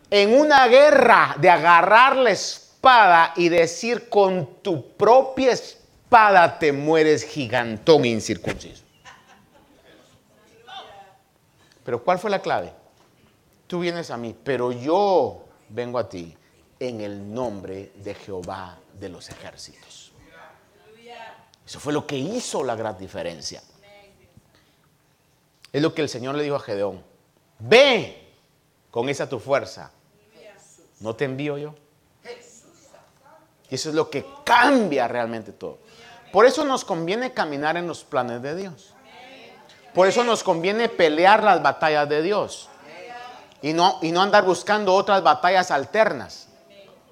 [0.09, 7.23] en una guerra de agarrar la espada y decir con tu propia espada te mueres
[7.23, 8.83] gigantón incircunciso.
[11.83, 12.73] Pero ¿cuál fue la clave?
[13.67, 16.35] Tú vienes a mí, pero yo vengo a ti
[16.79, 20.11] en el nombre de Jehová de los ejércitos.
[21.65, 23.61] Eso fue lo que hizo la gran diferencia.
[25.71, 27.03] Es lo que el Señor le dijo a Gedeón.
[27.59, 28.29] Ve
[28.91, 29.91] con esa tu fuerza.
[30.99, 31.75] ¿No te envío yo?
[33.69, 35.79] Y eso es lo que cambia realmente todo.
[36.31, 38.93] Por eso nos conviene caminar en los planes de Dios.
[39.93, 42.69] Por eso nos conviene pelear las batallas de Dios.
[43.61, 46.49] Y no, y no andar buscando otras batallas alternas.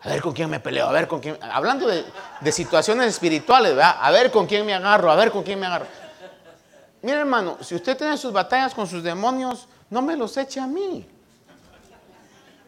[0.02, 1.38] A ver con quién me peleo, a ver con quién.
[1.41, 3.78] Hablando de, situaciones espirituales.
[3.82, 5.88] A ver con quién me agarro, a ver con quién me agarro.
[7.02, 10.67] Mira, hermano, si usted tiene sus batallas con sus demonios, no me los eche a
[10.67, 11.08] mí.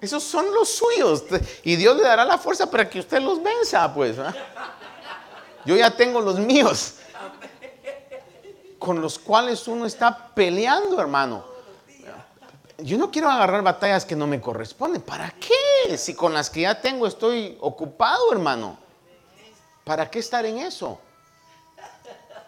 [0.05, 1.23] Esos son los suyos.
[1.63, 4.15] Y Dios le dará la fuerza para que usted los venza, pues.
[5.65, 6.95] Yo ya tengo los míos.
[8.77, 11.43] Con los cuales uno está peleando, hermano.
[12.77, 15.01] Yo no quiero agarrar batallas que no me corresponden.
[15.01, 15.97] ¿Para qué?
[15.97, 18.77] Si con las que ya tengo estoy ocupado, hermano.
[19.83, 20.99] ¿Para qué estar en eso?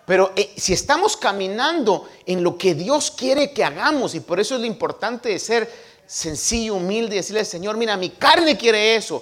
[0.05, 4.55] Pero eh, si estamos caminando en lo que Dios quiere que hagamos, y por eso
[4.55, 9.21] es lo importante de ser sencillo, humilde, y decirle, Señor, mira, mi carne quiere eso,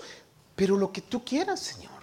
[0.55, 1.95] pero lo que tú quieras, Señor.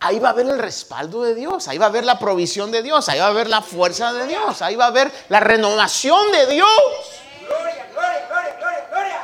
[0.00, 2.82] Ahí va a haber el respaldo de Dios, ahí va a haber la provisión de
[2.82, 6.30] Dios, ahí va a haber la fuerza de Dios, ahí va a haber la renovación
[6.30, 6.68] de Dios.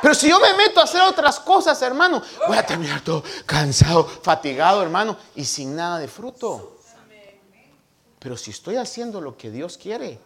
[0.01, 4.03] Pero si yo me meto a hacer otras cosas, hermano, voy a terminar todo cansado,
[4.05, 6.77] fatigado, hermano, y sin nada de fruto.
[8.19, 10.19] Pero si estoy haciendo lo que Dios quiere,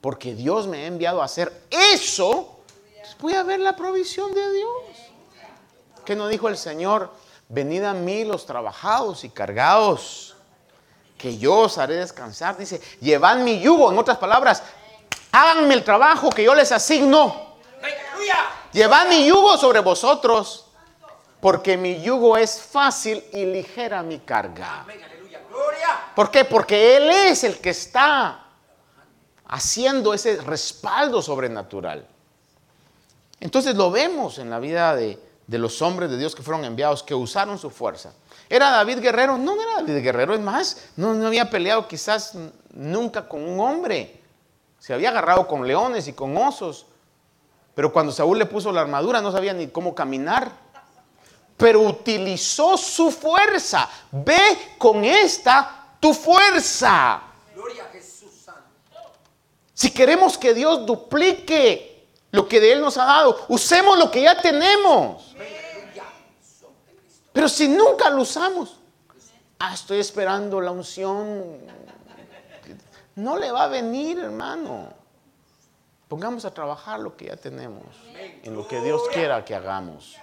[0.00, 2.57] porque Dios me ha enviado a hacer eso,
[3.20, 4.70] voy a ver la provisión de Dios.
[6.04, 7.12] ¿Qué nos dijo el Señor?
[7.48, 10.36] Venid a mí los trabajados y cargados,
[11.16, 12.56] que yo os haré descansar.
[12.56, 14.62] Dice, llevad mi yugo, en otras palabras,
[15.32, 17.48] háganme el trabajo que yo les asigno.
[18.72, 20.66] Llevad mi yugo sobre vosotros,
[21.40, 24.84] porque mi yugo es fácil y ligera mi carga.
[26.14, 26.44] ¿Por qué?
[26.44, 28.44] Porque Él es el que está
[29.46, 32.06] haciendo ese respaldo sobrenatural.
[33.40, 35.18] Entonces lo vemos en la vida de,
[35.48, 38.12] de los hombres de Dios que fueron enviados, que usaron su fuerza.
[38.48, 39.36] ¿Era David guerrero?
[39.38, 40.34] No, no era David guerrero.
[40.34, 42.34] Es más, no, no había peleado quizás
[42.72, 44.22] nunca con un hombre.
[44.78, 46.86] Se había agarrado con leones y con osos.
[47.74, 50.50] Pero cuando Saúl le puso la armadura no sabía ni cómo caminar.
[51.56, 53.88] Pero utilizó su fuerza.
[54.12, 57.22] Ve con esta tu fuerza.
[57.54, 58.60] Gloria a Jesús Santo.
[59.72, 61.97] Si queremos que Dios duplique
[62.30, 65.34] lo que de Él nos ha dado, usemos lo que ya tenemos.
[67.32, 68.78] Pero si nunca lo usamos,
[69.58, 71.58] ah, estoy esperando la unción.
[73.14, 74.92] No le va a venir, hermano.
[76.08, 77.84] Pongamos a trabajar lo que ya tenemos,
[78.42, 80.16] en lo que Dios quiera que hagamos.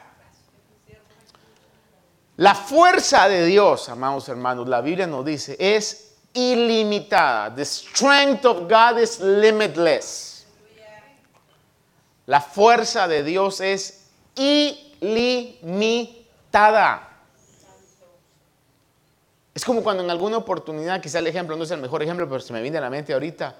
[2.37, 7.53] La fuerza de Dios, amados hermanos, la Biblia nos dice, es ilimitada.
[7.55, 10.34] The strength of God is limitless.
[12.25, 15.21] La fuerza de Dios es ilimitada.
[19.53, 22.41] Es como cuando en alguna oportunidad, quizá el ejemplo no es el mejor ejemplo, pero
[22.41, 23.55] se me viene a la mente ahorita,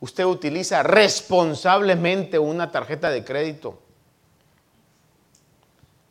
[0.00, 3.80] usted utiliza responsablemente una tarjeta de crédito.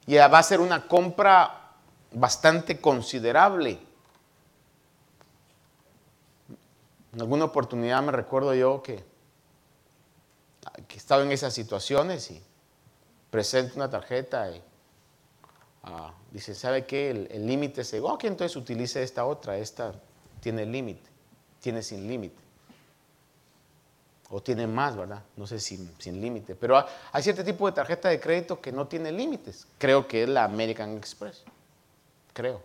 [0.08, 1.72] Y va a ser una compra
[2.12, 3.80] bastante considerable.
[7.14, 9.11] En alguna oportunidad me recuerdo yo que,
[10.88, 12.42] que estaba en esas situaciones y
[13.30, 14.62] presento una tarjeta y
[15.84, 17.10] Ah, dice, ¿sabe qué?
[17.10, 19.94] El límite se, ok, entonces utilice esta otra, esta
[20.40, 21.10] tiene límite,
[21.60, 22.40] tiene sin límite.
[24.30, 25.24] O tiene más, ¿verdad?
[25.36, 26.56] No sé si sin límite.
[26.56, 29.68] Pero hay cierto tipo de tarjeta de crédito que no tiene límites.
[29.78, 31.44] Creo que es la American Express.
[32.32, 32.62] Creo.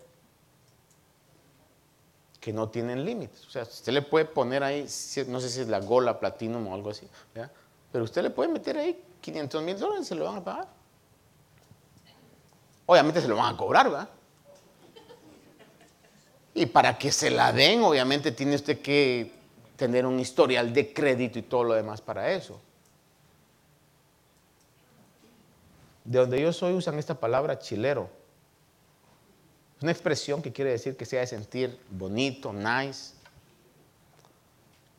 [2.39, 3.45] Que no tienen límites.
[3.47, 4.83] O sea, usted le puede poner ahí,
[5.27, 7.51] no sé si es la Gola Platinum o algo así, ¿verdad?
[7.97, 10.69] Pero usted le puede meter ahí 500 mil dólares, se lo van a pagar.
[12.85, 14.11] Obviamente se lo van a cobrar, ¿verdad?
[16.53, 19.33] Y para que se la den, obviamente tiene usted que
[19.77, 22.61] tener un historial de crédito y todo lo demás para eso.
[26.05, 28.11] De donde yo soy usan esta palabra chilero.
[29.79, 33.15] Es una expresión que quiere decir que se ha de sentir bonito, nice.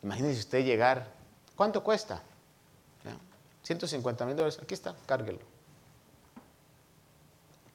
[0.01, 1.05] Imagínese usted llegar.
[1.55, 2.23] ¿Cuánto cuesta?
[3.68, 4.59] 150 mil dólares.
[4.61, 5.57] Aquí está, cárguelo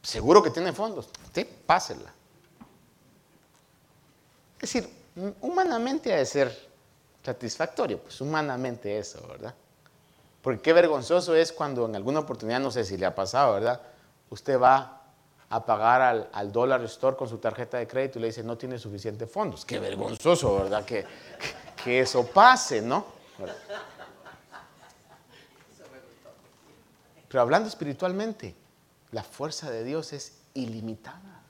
[0.02, 2.12] seguro que tiene fondos, usted pásela.
[4.60, 4.88] Es decir,
[5.40, 6.68] humanamente ha de ser
[7.24, 9.54] satisfactorio, pues humanamente eso, ¿verdad?
[10.42, 13.80] Porque qué vergonzoso es cuando en alguna oportunidad, no sé si le ha pasado, ¿verdad?
[14.30, 15.00] Usted va
[15.48, 18.56] a pagar al, al Dollar Store con su tarjeta de crédito y le dice, no
[18.56, 19.64] tiene suficientes fondos.
[19.64, 20.84] Qué vergonzoso, ¿verdad?
[20.84, 21.04] Que,
[21.84, 23.04] que, eso pase, ¿no?
[27.32, 28.54] Pero hablando espiritualmente,
[29.10, 31.40] la fuerza de Dios es ilimitada.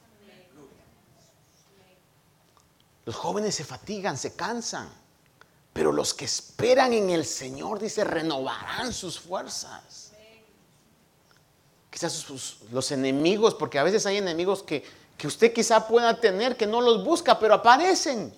[3.05, 4.89] Los jóvenes se fatigan, se cansan,
[5.73, 10.13] pero los que esperan en el Señor, dice, renovarán sus fuerzas.
[11.91, 12.27] Quizás
[12.71, 14.85] los enemigos, porque a veces hay enemigos que,
[15.19, 18.33] que usted quizá pueda tener, que no los busca, pero aparecen.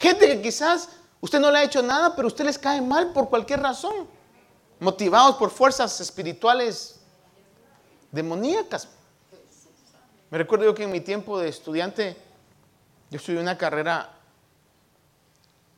[0.00, 0.88] Gente que quizás
[1.20, 4.08] usted no le ha hecho nada, pero usted les cae mal por cualquier razón,
[4.82, 6.98] motivados por fuerzas espirituales
[8.10, 8.88] demoníacas.
[10.28, 12.16] Me recuerdo yo que en mi tiempo de estudiante,
[13.08, 14.10] yo estudié una carrera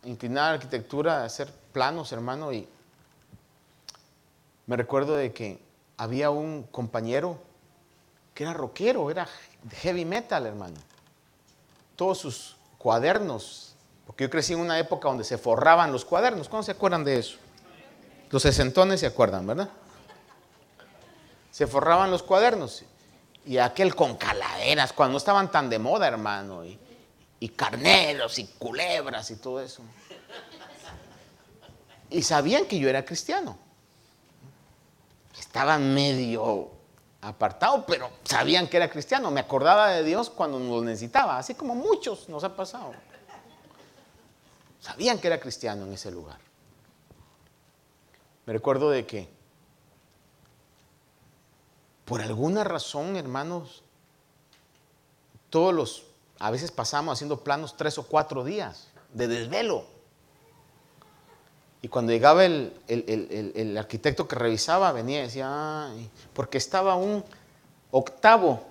[0.05, 2.67] inclinada a arquitectura, a hacer planos, hermano, y
[4.67, 5.61] me recuerdo de que
[5.99, 7.39] había un compañero
[8.33, 9.29] que era rockero, era
[9.83, 10.77] heavy metal, hermano.
[11.95, 13.75] Todos sus cuadernos,
[14.07, 16.49] porque yo crecí en una época donde se forraban los cuadernos.
[16.49, 17.44] ¿Cuándo se acuerdan de eso?
[18.35, 19.69] Los sesentones se acuerdan, ¿verdad?
[21.53, 22.83] se forraban los cuadernos.
[23.47, 26.65] Y aquel con caladeras, cuando estaban tan de moda, hermano.
[26.65, 26.77] Y,
[27.39, 29.83] y carneros y culebras y todo eso.
[32.11, 33.57] Y sabían que yo era cristiano.
[35.39, 36.73] Estaba medio
[37.21, 39.31] apartado, pero sabían que era cristiano.
[39.31, 42.95] Me acordaba de Dios cuando lo necesitaba, así como muchos nos ha pasado.
[44.81, 46.44] Sabían que era cristiano en ese lugar.
[48.47, 49.29] Me recuerdo de que
[52.05, 53.83] por alguna razón, hermanos,
[55.49, 56.05] todos los,
[56.39, 59.87] a veces pasamos haciendo planos tres o cuatro días de desvelo.
[61.81, 65.91] Y cuando llegaba el, arquitecto que revisaba, venía y decía,
[66.33, 67.25] porque estaba un
[67.91, 68.65] octavo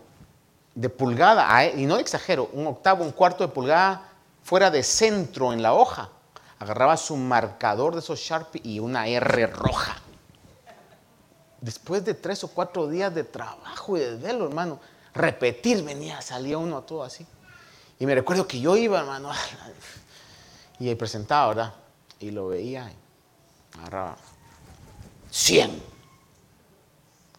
[0.76, 4.10] de pulgada, y no exagero, un octavo, un cuarto de pulgada
[4.44, 6.10] fuera de centro en la hoja.
[6.60, 9.98] Agarraba su marcador de esos Sharpie y una R roja.
[11.62, 14.80] después de tres o cuatro días de trabajo y de desvelo, hermano,
[15.14, 17.26] repetir venía, salía uno a todo así.
[18.00, 19.32] Y me recuerdo que yo iba, hermano,
[20.80, 21.74] y ahí presentaba, ¿verdad?
[22.20, 24.18] Y lo veía, y agarraba
[25.32, 25.84] 100.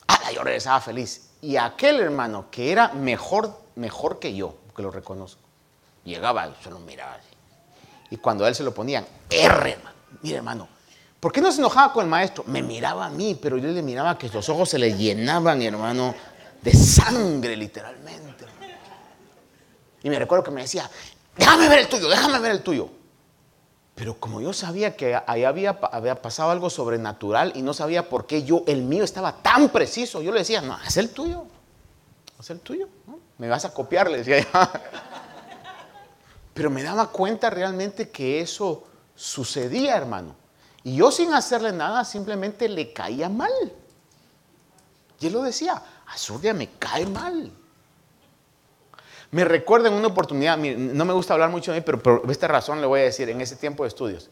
[0.08, 1.30] Ah, yo regresaba feliz.
[1.42, 5.42] Y aquel hermano que era mejor, mejor que yo, que lo reconozco,
[6.04, 7.33] llegaba y lo miraba así.
[8.10, 9.76] Y cuando a él se lo ponían, R.
[10.22, 10.68] Mira, hermano,
[11.20, 12.44] ¿por qué no se enojaba con el maestro?
[12.46, 16.14] Me miraba a mí, pero yo le miraba que los ojos se le llenaban, hermano,
[16.62, 18.44] de sangre, literalmente.
[20.02, 20.88] Y me recuerdo que me decía,
[21.36, 22.90] déjame ver el tuyo, déjame ver el tuyo.
[23.94, 28.26] Pero como yo sabía que ahí había, había, pasado algo sobrenatural y no sabía por
[28.26, 31.46] qué yo, el mío estaba tan preciso, yo le decía, no, es el tuyo,
[32.38, 32.88] es el tuyo,
[33.38, 34.46] me vas a copiar, le decía.
[36.54, 38.84] Pero me daba cuenta realmente que eso
[39.14, 40.36] sucedía, hermano.
[40.84, 43.52] Y yo sin hacerle nada, simplemente le caía mal.
[45.20, 47.50] Y él lo decía, Azurdia me cae mal.
[49.30, 52.46] Me recuerda en una oportunidad, no me gusta hablar mucho de mí, pero por esta
[52.46, 54.30] razón le voy a decir, en ese tiempo de estudios.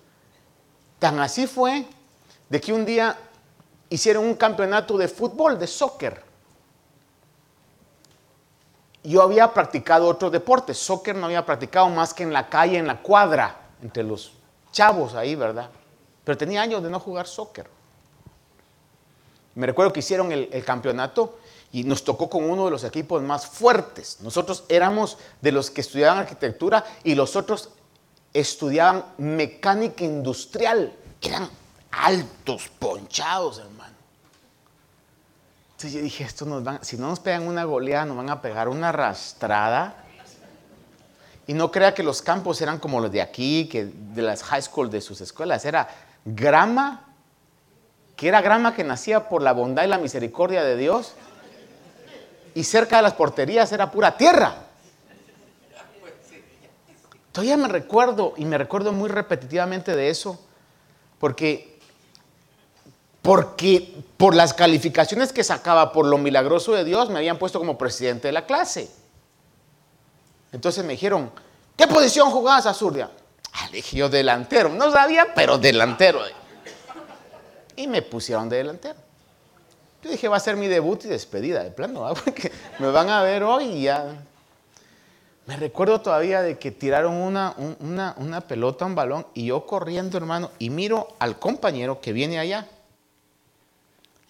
[1.00, 1.86] Tan así fue
[2.48, 3.18] de que un día
[3.88, 6.22] hicieron un campeonato de fútbol, de soccer.
[9.04, 12.86] Yo había practicado otro deporte, soccer no había practicado más que en la calle, en
[12.86, 14.32] la cuadra, entre los
[14.70, 15.70] chavos ahí, ¿verdad?
[16.24, 17.66] Pero tenía años de no jugar soccer.
[19.54, 21.38] Me recuerdo que hicieron el, el campeonato
[21.72, 24.18] y nos tocó con uno de los equipos más fuertes.
[24.20, 27.70] Nosotros éramos de los que estudiaban arquitectura y los otros
[28.32, 30.94] estudiaban mecánica industrial.
[31.20, 31.48] Eran
[31.90, 33.91] altos, ponchados, hermano.
[35.82, 38.40] Entonces yo dije, esto nos van, si no nos pegan una goleada, nos van a
[38.40, 39.96] pegar una arrastrada.
[41.48, 44.62] Y no crea que los campos eran como los de aquí, que de las high
[44.62, 45.64] school de sus escuelas.
[45.64, 45.88] Era
[46.24, 47.12] grama,
[48.14, 51.14] que era grama que nacía por la bondad y la misericordia de Dios
[52.54, 54.54] y cerca de las porterías era pura tierra.
[57.32, 60.38] Todavía me recuerdo, y me recuerdo muy repetitivamente de eso,
[61.18, 61.71] porque,
[63.22, 67.78] porque por las calificaciones que sacaba por lo milagroso de Dios, me habían puesto como
[67.78, 68.90] presidente de la clase.
[70.50, 71.30] Entonces me dijeron,
[71.76, 73.10] ¿qué posición jugabas, Azurdia?
[73.54, 76.20] Ah, yo delantero, no sabía, pero delantero.
[77.76, 78.96] Y me pusieron de delantero.
[80.02, 82.50] Yo dije, va a ser mi debut y despedida, de plano, porque
[82.80, 84.16] me van a ver hoy y ya.
[85.46, 90.16] Me recuerdo todavía de que tiraron una, una, una pelota, un balón, y yo corriendo,
[90.18, 92.66] hermano, y miro al compañero que viene allá.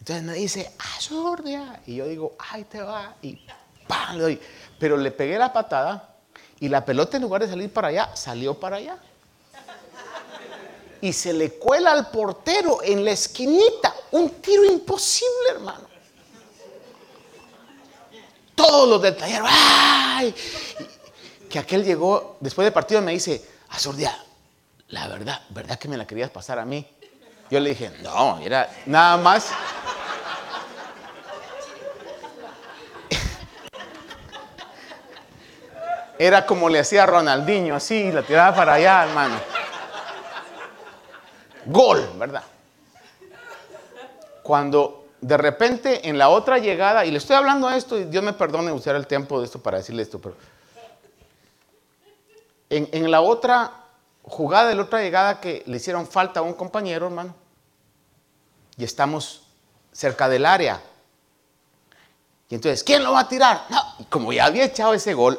[0.03, 1.81] Entonces me dice, ¡Azurdia!
[1.87, 3.15] Y yo digo, ¡ay, te va!
[3.23, 3.39] Y
[3.87, 4.17] ¡pam!
[4.17, 4.41] Le doy.
[4.81, 6.17] Pero le pegué la patada
[6.59, 8.99] y la pelota en lugar de salir para allá, salió para allá
[11.01, 13.95] y se le cuela al portero en la esquinita.
[14.11, 15.87] Un tiro imposible, hermano.
[18.57, 20.35] Todos los del taller, ¡ay!
[21.49, 24.17] Que aquel llegó, después del partido me dice, Azurdia,
[24.89, 26.85] la verdad, ¿verdad que me la querías pasar a mí?
[27.53, 29.53] Yo le dije, no, era nada más.
[36.19, 39.37] Era como le hacía Ronaldinho, así, la tiraba para allá, hermano
[41.67, 42.43] gol, ¿verdad?
[44.43, 48.25] Cuando de repente en la otra llegada, y le estoy hablando a esto, y Dios
[48.25, 50.35] me perdone usar el tiempo de esto para decirle esto, pero
[52.71, 53.71] en, la otra
[54.23, 57.35] jugada, en la otra llegada que le hicieron falta a un compañero, hermano,
[58.77, 59.43] y estamos
[59.93, 60.81] cerca del área.
[62.49, 63.67] Y entonces, ¿quién lo va a tirar?
[63.69, 65.39] No, y como ya había echado ese gol,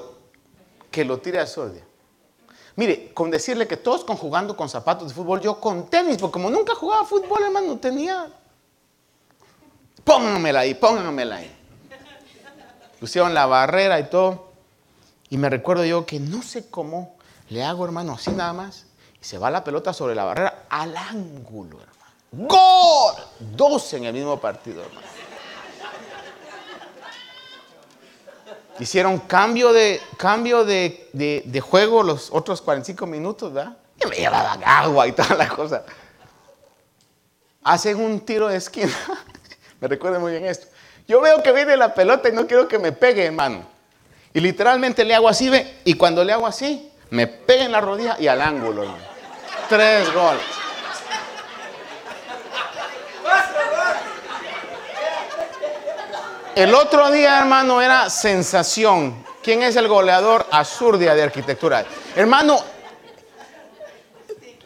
[0.94, 1.84] que lo tire a Sordia.
[2.76, 6.52] Mire, con decirle que todos conjugando con zapatos de fútbol, yo con tenis, porque como
[6.52, 8.32] nunca jugaba fútbol, hermano, no tenía.
[10.04, 11.56] Pónganmela ahí, pónganmela ahí.
[13.00, 14.52] Pusieron la barrera y todo.
[15.30, 17.16] Y me recuerdo yo que no sé cómo
[17.50, 18.86] le hago, hermano, así nada más.
[19.20, 22.48] Y se va la pelota sobre la barrera al ángulo, hermano.
[22.50, 23.16] ¡Gol!
[23.40, 25.13] Dos en el mismo partido, hermano.
[28.80, 33.78] Hicieron cambio de, cambio de, juego los otros 45 minutos, ¿verdad?
[34.04, 35.84] Y me llevaban agua y toda la cosa.
[37.64, 38.94] Hacen un tiro de esquina.
[39.80, 40.68] me recuerdo muy bien esto.
[41.08, 43.64] Yo veo que viene la pelota y no quiero que me pegue, hermano.
[44.34, 45.80] Y literalmente le hago así, ve.
[45.84, 48.86] Y cuando le hago así, me pega en la rodilla y al ángulo.
[49.70, 50.63] Tres goles.
[56.56, 59.26] El otro día, hermano, era sensación.
[59.42, 61.84] ¿Quién es el goleador Azurdia de arquitectura?
[62.16, 62.60] Hermano,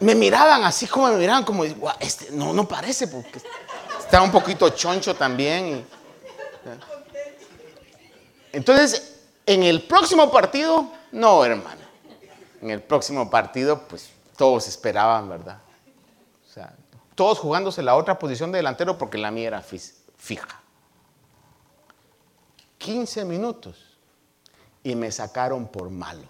[0.00, 1.64] me miraban así como me miraban, como,
[1.98, 3.40] este, no, no parece, porque
[4.00, 5.86] Estaba un poquito choncho también.
[8.52, 11.82] Entonces, en el próximo partido, no, hermano.
[12.60, 15.58] En el próximo partido, pues todos esperaban, ¿verdad?
[16.48, 16.74] O sea,
[17.14, 20.60] todos jugándose la otra posición de delantero porque la mía era fija.
[22.78, 23.98] 15 minutos
[24.82, 26.22] y me sacaron por malo.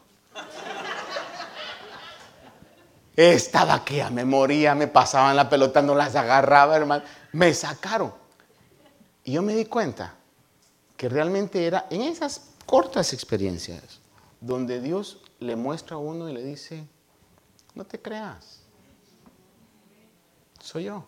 [3.14, 7.04] Estaba que ya me moría, me pasaban la pelota, no las agarraba, hermano.
[7.32, 8.12] Me sacaron.
[9.24, 10.14] Y yo me di cuenta
[10.96, 14.00] que realmente era en esas cortas experiencias
[14.40, 16.86] donde Dios le muestra a uno y le dice,
[17.74, 18.60] no te creas,
[20.60, 21.04] soy yo.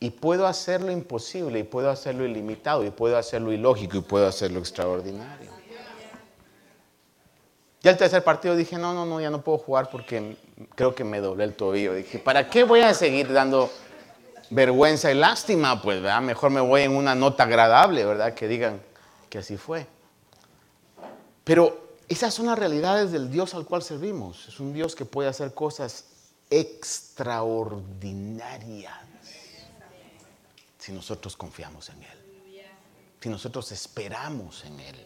[0.00, 4.26] Y puedo hacer lo imposible, y puedo hacerlo ilimitado, y puedo hacerlo ilógico, y puedo
[4.26, 5.58] hacerlo extraordinario.
[7.80, 10.36] Ya el tercer partido dije, no, no, no, ya no puedo jugar porque
[10.74, 11.94] creo que me doblé el tobillo.
[11.94, 13.70] Dije, ¿para qué voy a seguir dando
[14.50, 15.80] vergüenza y lástima?
[15.80, 16.20] Pues, ¿verdad?
[16.20, 18.34] Mejor me voy en una nota agradable, ¿verdad?
[18.34, 18.80] Que digan
[19.30, 19.86] que así fue.
[21.44, 24.48] Pero esas son las realidades del Dios al cual servimos.
[24.48, 26.06] Es un Dios que puede hacer cosas
[26.50, 29.07] extraordinarias
[30.88, 32.64] si nosotros confiamos en Él.
[33.20, 34.96] Si nosotros esperamos en Él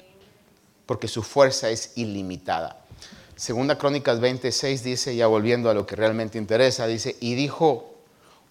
[0.87, 2.85] porque su fuerza es ilimitada.
[3.35, 7.95] Segunda Crónicas 26 dice, ya volviendo a lo que realmente interesa, dice, y dijo,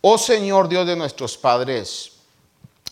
[0.02, 2.14] oh Señor Dios de nuestros padres,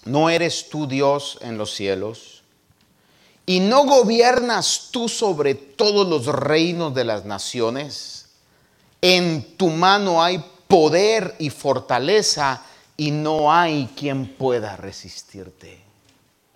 [0.06, 2.44] ¿no eres tú Dios en los cielos?
[3.46, 8.28] ¿Y no gobiernas tú sobre todos los reinos de las naciones?
[9.02, 12.64] En tu mano hay poder y fortaleza
[13.00, 15.80] y no hay quien pueda resistirte.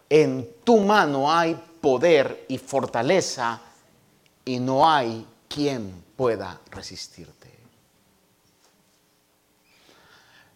[0.10, 3.62] En tu mano hay poder y fortaleza
[4.44, 7.50] y no hay quien pueda resistirte.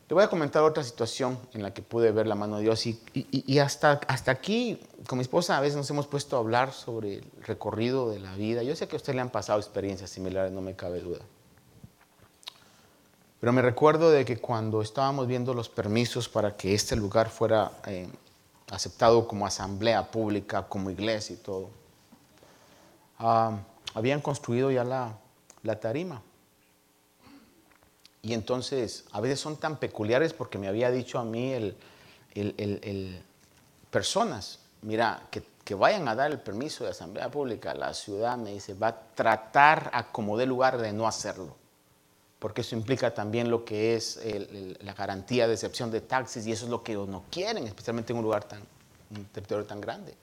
[0.10, 2.86] Le voy a comentar otra situación en la que pude ver la mano de Dios
[2.86, 7.20] y, hasta, hasta aquí con mi esposa a veces nos hemos puesto a hablar sobre
[7.20, 8.62] el recorrido de la vida.
[8.62, 11.22] Yo sé que a usted le han pasado experiencias similares, no me cabe duda.
[13.40, 17.72] Pero me recuerdo de que cuando estábamos viendo los permisos para que este lugar fuera
[17.86, 18.10] eh,
[18.72, 21.70] aceptado como asamblea pública, como iglesia y todo.
[23.20, 23.60] Ah,
[23.94, 25.18] habían construido ya la,
[25.80, 26.22] tarima.
[28.24, 33.22] Y entonces, a veces son tan peculiares porque me había dicho a mí el,
[33.92, 35.44] personas, mira, que,
[35.76, 39.92] vayan a dar el permiso de asamblea pública, la ciudad me dice, va a tratar
[39.94, 41.56] a como dé lugar de no hacerlo
[42.40, 44.20] porque eso implica también lo que es
[44.82, 48.18] la garantía de excepción de taxis y eso es lo que no quieren, especialmente en
[48.18, 48.62] un lugar tan,
[49.16, 50.14] un territorio tan grande.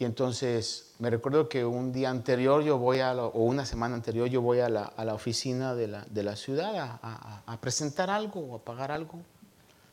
[0.00, 4.28] Y entonces me recuerdo que un día anterior yo voy a, o una semana anterior
[4.28, 8.08] yo voy a la, a la oficina de la, de la ciudad a, a, presentar
[8.08, 9.20] algo o a pagar algo.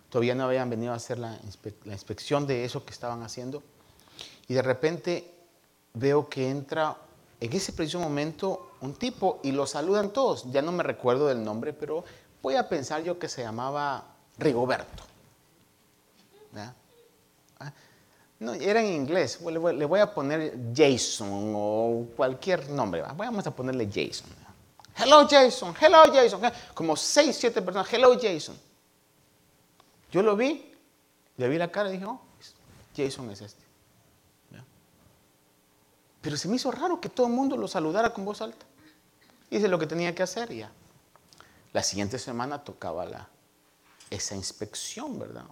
[0.10, 1.40] Todavía no habían venido a hacer la,
[1.86, 3.64] la inspección de eso que estaban haciendo.
[4.48, 5.34] Y de repente
[5.96, 6.98] veo que entra
[7.46, 10.52] en ese preciso momento un tipo y lo saludan todos.
[10.52, 12.04] Ya no me recuerdo del nombre, pero
[12.42, 14.04] voy a pensar yo que se llamaba
[14.38, 15.04] Rigoberto.
[17.60, 17.72] Ah,
[18.40, 19.40] no, era en inglés.
[19.42, 23.04] Le voy a poner Jason o cualquier nombre.
[23.16, 24.28] Vamos a ponerle Jason.
[24.98, 26.42] Hello Jason, hello Jason.
[26.74, 27.92] Como seis, siete personas.
[27.94, 28.58] Hello Jason.
[30.12, 30.74] Yo lo vi,
[31.38, 32.22] le vi la cara y dije, oh,
[32.96, 33.65] Jason es este.
[36.26, 38.66] Pero se me hizo raro que todo el mundo lo saludara con voz alta.
[39.52, 40.72] Hice lo que tenía que hacer ya.
[41.72, 43.30] La siguiente semana tocaba la,
[44.10, 45.46] esa inspección, ¿verdad?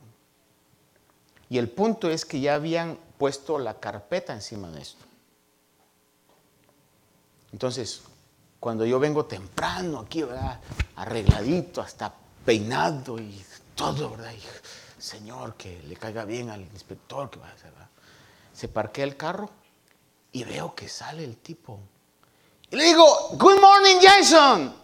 [1.47, 5.05] Y el punto es que ya habían puesto la carpeta encima de esto.
[7.51, 8.01] Entonces,
[8.59, 10.59] cuando yo vengo temprano aquí, ¿verdad?
[10.95, 12.11] Arregladito, hasta
[12.43, 13.45] peinado y
[13.75, 14.33] todo, ¿verdad?
[14.97, 17.89] señor, que le caiga bien al inspector que va a hacer, ¿verdad?
[18.53, 19.51] Se parquea el carro
[20.33, 21.79] y veo que sale el tipo.
[22.69, 23.05] Y le digo,
[23.37, 24.75] Good morning, Jason.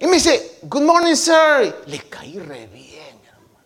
[0.00, 1.84] Y me dice, Good morning, sir.
[1.86, 3.58] Le caí re bien, hermano.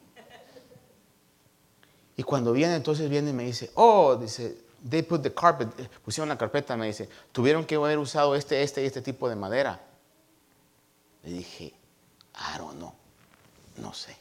[2.17, 4.59] Y cuando viene, entonces viene y me dice, Oh, dice,
[4.89, 5.69] they put the carpet,
[6.05, 9.37] pusieron la carpeta, me dice, tuvieron que haber usado este, este y este tipo de
[9.37, 9.81] madera.
[11.23, 11.73] Le dije,
[12.35, 12.93] I don't know,
[13.77, 14.17] no sé.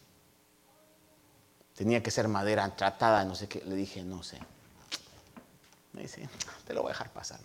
[1.76, 3.62] Tenía que ser madera tratada, no sé qué.
[3.66, 4.38] Le dije, no sé.
[5.94, 6.28] Me dice,
[6.66, 7.40] te lo voy a dejar pasar.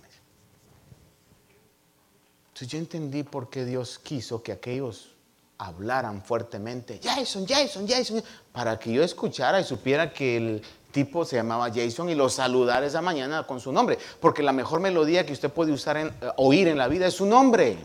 [2.49, 5.11] Entonces yo entendí por qué Dios quiso que aquellos
[5.59, 8.23] hablaran fuertemente, Jason, Jason, Jason,
[8.53, 12.87] para que yo escuchara y supiera que el tipo se llamaba Jason y lo saludara
[12.87, 16.69] esa mañana con su nombre, porque la mejor melodía que usted puede usar eh, oír
[16.69, 17.77] en la vida es su nombre.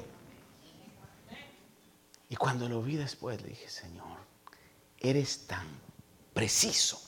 [2.30, 4.18] Y cuando lo vi después, le dije, Señor,
[4.98, 5.68] eres tan
[6.34, 7.02] preciso.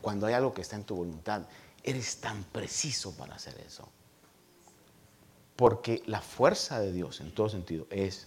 [0.00, 1.42] Cuando hay algo que está en tu voluntad,
[1.86, 3.88] eres tan preciso para hacer eso.
[5.54, 8.26] Porque la fuerza de Dios, en todo sentido, es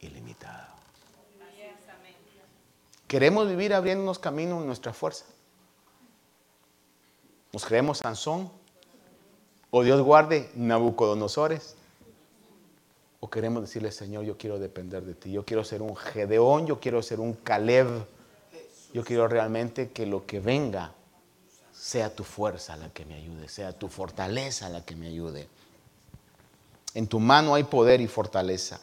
[0.00, 0.74] ilimitada.
[3.06, 5.24] ¿Queremos vivir abriéndonos camino en nuestra fuerza?
[7.52, 8.50] ¿Nos creemos Sansón?
[9.70, 11.76] ¿O Dios guarde Nabucodonosores?
[13.20, 15.30] ¿O queremos decirle, Señor, yo quiero depender de ti?
[15.30, 18.06] Yo quiero ser un Gedeón, yo quiero ser un Caleb.
[18.92, 20.92] Yo quiero realmente que lo que venga
[21.78, 25.48] sea tu fuerza la que me ayude, sea tu fortaleza la que me ayude.
[26.94, 28.80] En tu mano hay poder y fortaleza.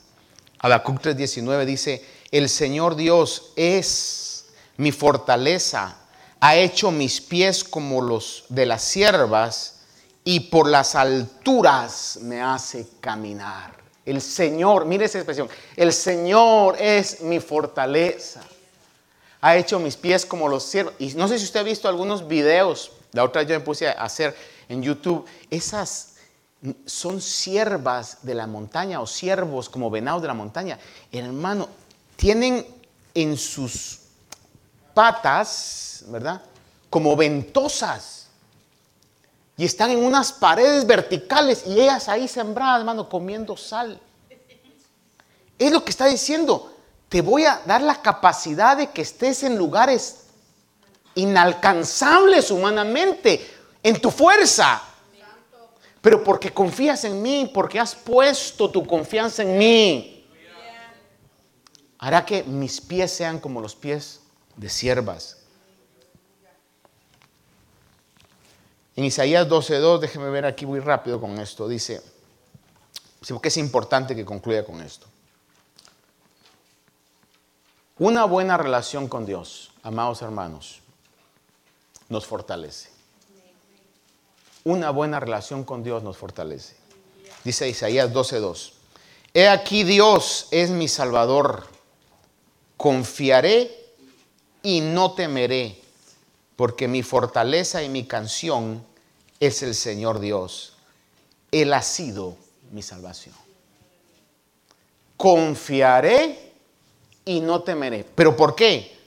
[0.59, 4.45] Habacuc 3:19 dice, el Señor Dios es
[4.77, 5.97] mi fortaleza,
[6.39, 9.81] ha hecho mis pies como los de las siervas
[10.23, 13.75] y por las alturas me hace caminar.
[14.05, 18.41] El Señor, mire esa expresión, el Señor es mi fortaleza.
[19.43, 20.93] Ha hecho mis pies como los siervos.
[20.99, 23.91] Y no sé si usted ha visto algunos videos, la otra yo me puse a
[23.91, 24.33] hacer
[24.69, 26.13] en YouTube, esas
[26.85, 30.79] son siervas de la montaña o siervos como venados de la montaña.
[31.11, 31.67] Hermano,
[32.15, 32.65] tienen
[33.13, 33.99] en sus
[34.93, 36.41] patas, ¿verdad?
[36.89, 38.27] Como ventosas.
[39.57, 43.99] Y están en unas paredes verticales y ellas ahí sembradas, hermano, comiendo sal.
[45.59, 46.72] Es lo que está diciendo.
[47.13, 50.21] Te voy a dar la capacidad de que estés en lugares
[51.13, 53.47] inalcanzables humanamente,
[53.83, 54.81] en tu fuerza,
[56.01, 60.27] pero porque confías en mí, porque has puesto tu confianza en mí,
[61.99, 64.21] hará que mis pies sean como los pies
[64.55, 65.37] de siervas.
[68.95, 72.01] En Isaías 12.2, déjeme ver aquí muy rápido con esto, dice,
[73.29, 75.12] porque es importante que concluya con esto.
[77.99, 80.81] Una buena relación con Dios, amados hermanos,
[82.09, 82.93] nos fortalece
[84.63, 86.75] una buena relación con Dios nos fortalece.
[87.43, 88.73] Dice Isaías 12:2.
[89.33, 91.67] He aquí Dios es mi Salvador.
[92.77, 93.71] Confiaré
[94.61, 95.81] y no temeré,
[96.55, 98.85] porque mi fortaleza y mi canción
[99.39, 100.73] es el Señor Dios.
[101.51, 102.37] Él ha sido
[102.71, 103.35] mi salvación.
[105.17, 106.52] Confiaré
[107.25, 108.05] y no temeré.
[108.15, 108.97] ¿Pero por qué?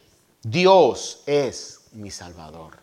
[0.43, 2.79] Dios es mi Salvador.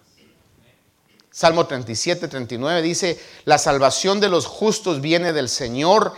[1.32, 6.14] Salmo 37, 39 dice, la salvación de los justos viene del Señor.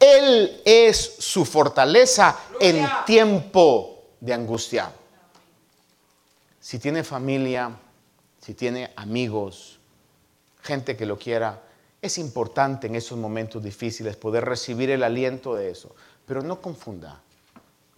[0.00, 4.92] Él es su fortaleza en tiempo de angustia.
[6.60, 7.70] Si tiene familia,
[8.40, 9.78] si tiene amigos,
[10.62, 11.62] gente que lo quiera,
[12.02, 15.94] es importante en esos momentos difíciles poder recibir el aliento de eso.
[16.26, 17.22] Pero no confunda,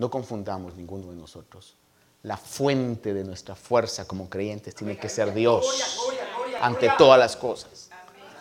[0.01, 1.77] no confundamos ninguno de nosotros.
[2.23, 6.01] La fuente de nuestra fuerza como creyentes tiene que ser Dios
[6.63, 7.91] ante todas las cosas.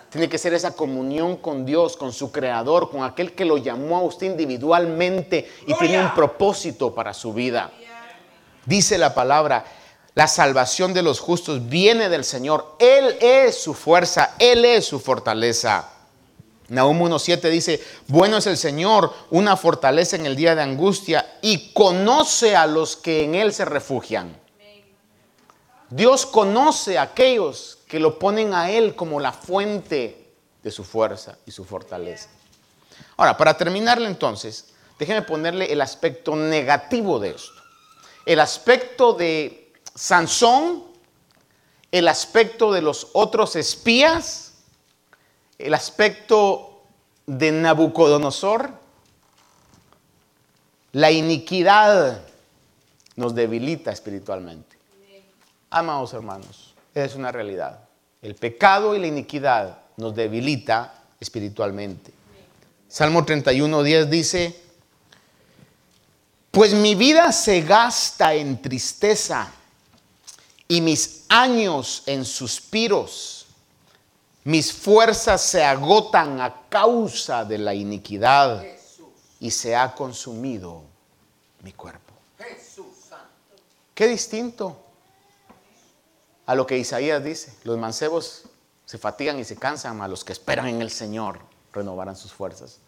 [0.10, 3.98] Tiene que ser esa comunión con Dios, con su creador, con aquel que lo llamó
[3.98, 7.72] a usted individualmente y tiene un propósito para su vida.
[8.66, 9.66] Dice la palabra,
[10.16, 12.78] la salvación de los justos viene del Señor.
[12.80, 15.90] Él es su fuerza, Él es su fortaleza.
[16.70, 21.74] Nahum 1.7 dice, bueno es el Señor, una fortaleza en el día de angustia y
[21.74, 24.38] conoce a los que en Él se refugian.
[25.90, 31.38] Dios conoce a aquellos que lo ponen a Él como la fuente de su fuerza
[31.46, 32.30] y su fortaleza.
[33.18, 37.62] Ahora, para terminarle entonces, déjeme ponerle el aspecto negativo de esto.
[38.26, 40.84] El aspecto de Sansón,
[41.92, 44.49] el aspecto de los otros espías,
[45.60, 46.84] el aspecto
[47.28, 48.72] de Nabucodonosor,
[50.94, 52.22] la iniquidad
[53.16, 54.78] nos debilita espiritualmente.
[55.70, 57.82] Amados hermanos, es una realidad.
[58.22, 62.12] El pecado y la iniquidad nos debilita espiritualmente.
[62.88, 64.60] Salmo 31, 10 dice,
[66.50, 69.52] pues mi vida se gasta en tristeza
[70.68, 73.39] y mis años en suspiros.
[74.44, 78.64] Mis fuerzas se agotan a causa de la iniquidad
[79.40, 80.84] y se ha consumido
[81.62, 82.14] mi cuerpo.
[83.94, 84.78] Qué distinto
[86.46, 87.54] a lo que Isaías dice.
[87.64, 88.44] Los mancebos
[88.86, 91.40] se fatigan y se cansan, a los que esperan en el Señor
[91.74, 92.80] renovarán sus fuerzas.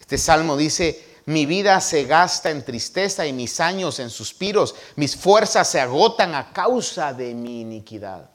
[0.00, 5.16] Este salmo dice, mi vida se gasta en tristeza y mis años en suspiros, mis
[5.16, 8.28] fuerzas se agotan a causa de mi iniquidad.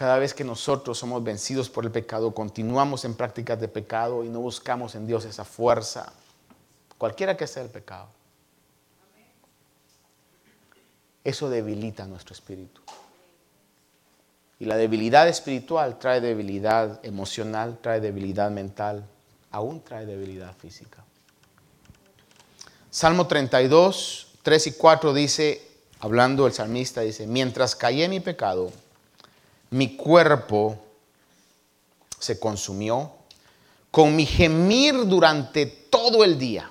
[0.00, 4.30] Cada vez que nosotros somos vencidos por el pecado, continuamos en prácticas de pecado y
[4.30, 6.10] no buscamos en Dios esa fuerza,
[6.96, 8.08] cualquiera que sea el pecado.
[11.22, 12.80] Eso debilita nuestro espíritu.
[14.58, 19.04] Y la debilidad espiritual trae debilidad emocional, trae debilidad mental,
[19.50, 21.04] aún trae debilidad física.
[22.90, 28.72] Salmo 32, 3 y 4 dice, hablando el salmista, dice, mientras callé mi pecado,
[29.70, 30.78] mi cuerpo
[32.18, 33.12] se consumió
[33.90, 36.70] con mi gemir durante todo el día,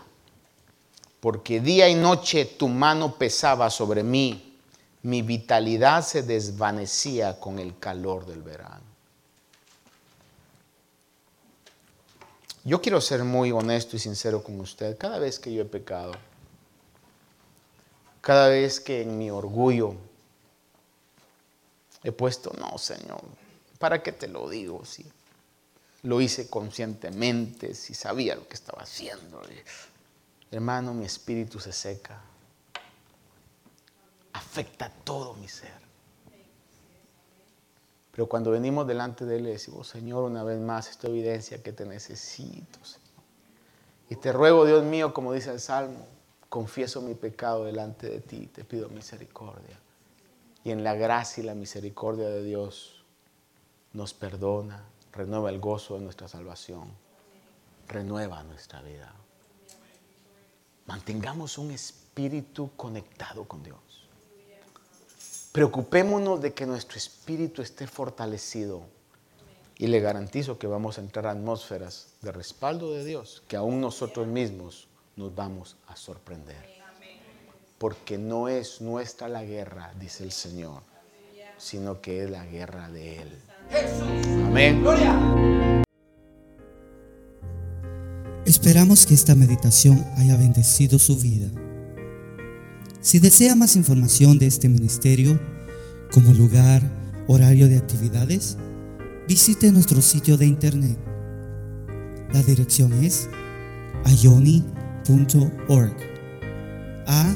[1.19, 4.57] porque día y noche tu mano pesaba sobre mí,
[5.03, 8.89] mi vitalidad se desvanecía con el calor del verano.
[12.63, 14.97] Yo quiero ser muy honesto y sincero con usted.
[14.97, 16.11] Cada vez que yo he pecado,
[18.21, 19.95] cada vez que en mi orgullo
[22.03, 23.21] he puesto, no, Señor,
[23.77, 24.85] ¿para qué te lo digo?
[24.85, 25.05] Si
[26.03, 29.41] lo hice conscientemente, si sabía lo que estaba haciendo.
[30.51, 32.21] Hermano, mi espíritu se seca.
[34.33, 35.79] Afecta todo mi ser.
[38.11, 41.71] Pero cuando venimos delante de Él le decimos, Señor, una vez más, esta evidencia que
[41.71, 42.79] te necesito,
[44.09, 46.07] Y te ruego, Dios mío, como dice el Salmo,
[46.49, 49.79] confieso mi pecado delante de ti, te pido misericordia.
[50.69, 53.03] Y en la gracia y la misericordia de Dios
[53.93, 56.91] nos perdona, renueva el gozo de nuestra salvación,
[57.87, 59.11] renueva nuestra vida.
[60.85, 63.79] Mantengamos un espíritu conectado con Dios.
[65.53, 68.83] Preocupémonos de que nuestro espíritu esté fortalecido
[69.75, 73.81] y le garantizo que vamos a entrar a atmósferas de respaldo de Dios que aún
[73.81, 76.78] nosotros mismos nos vamos a sorprender.
[77.79, 80.83] Porque no es nuestra la guerra, dice el Señor,
[81.57, 83.29] sino que es la guerra de Él.
[84.45, 84.83] Amén.
[88.45, 91.47] Esperamos que esta meditación haya bendecido su vida.
[92.99, 95.39] Si desea más información de este ministerio,
[96.11, 96.81] como lugar,
[97.27, 98.57] horario de actividades,
[99.25, 100.97] visite nuestro sitio de internet.
[102.33, 103.29] La dirección es
[104.03, 105.95] ayoni.org.
[107.07, 107.35] A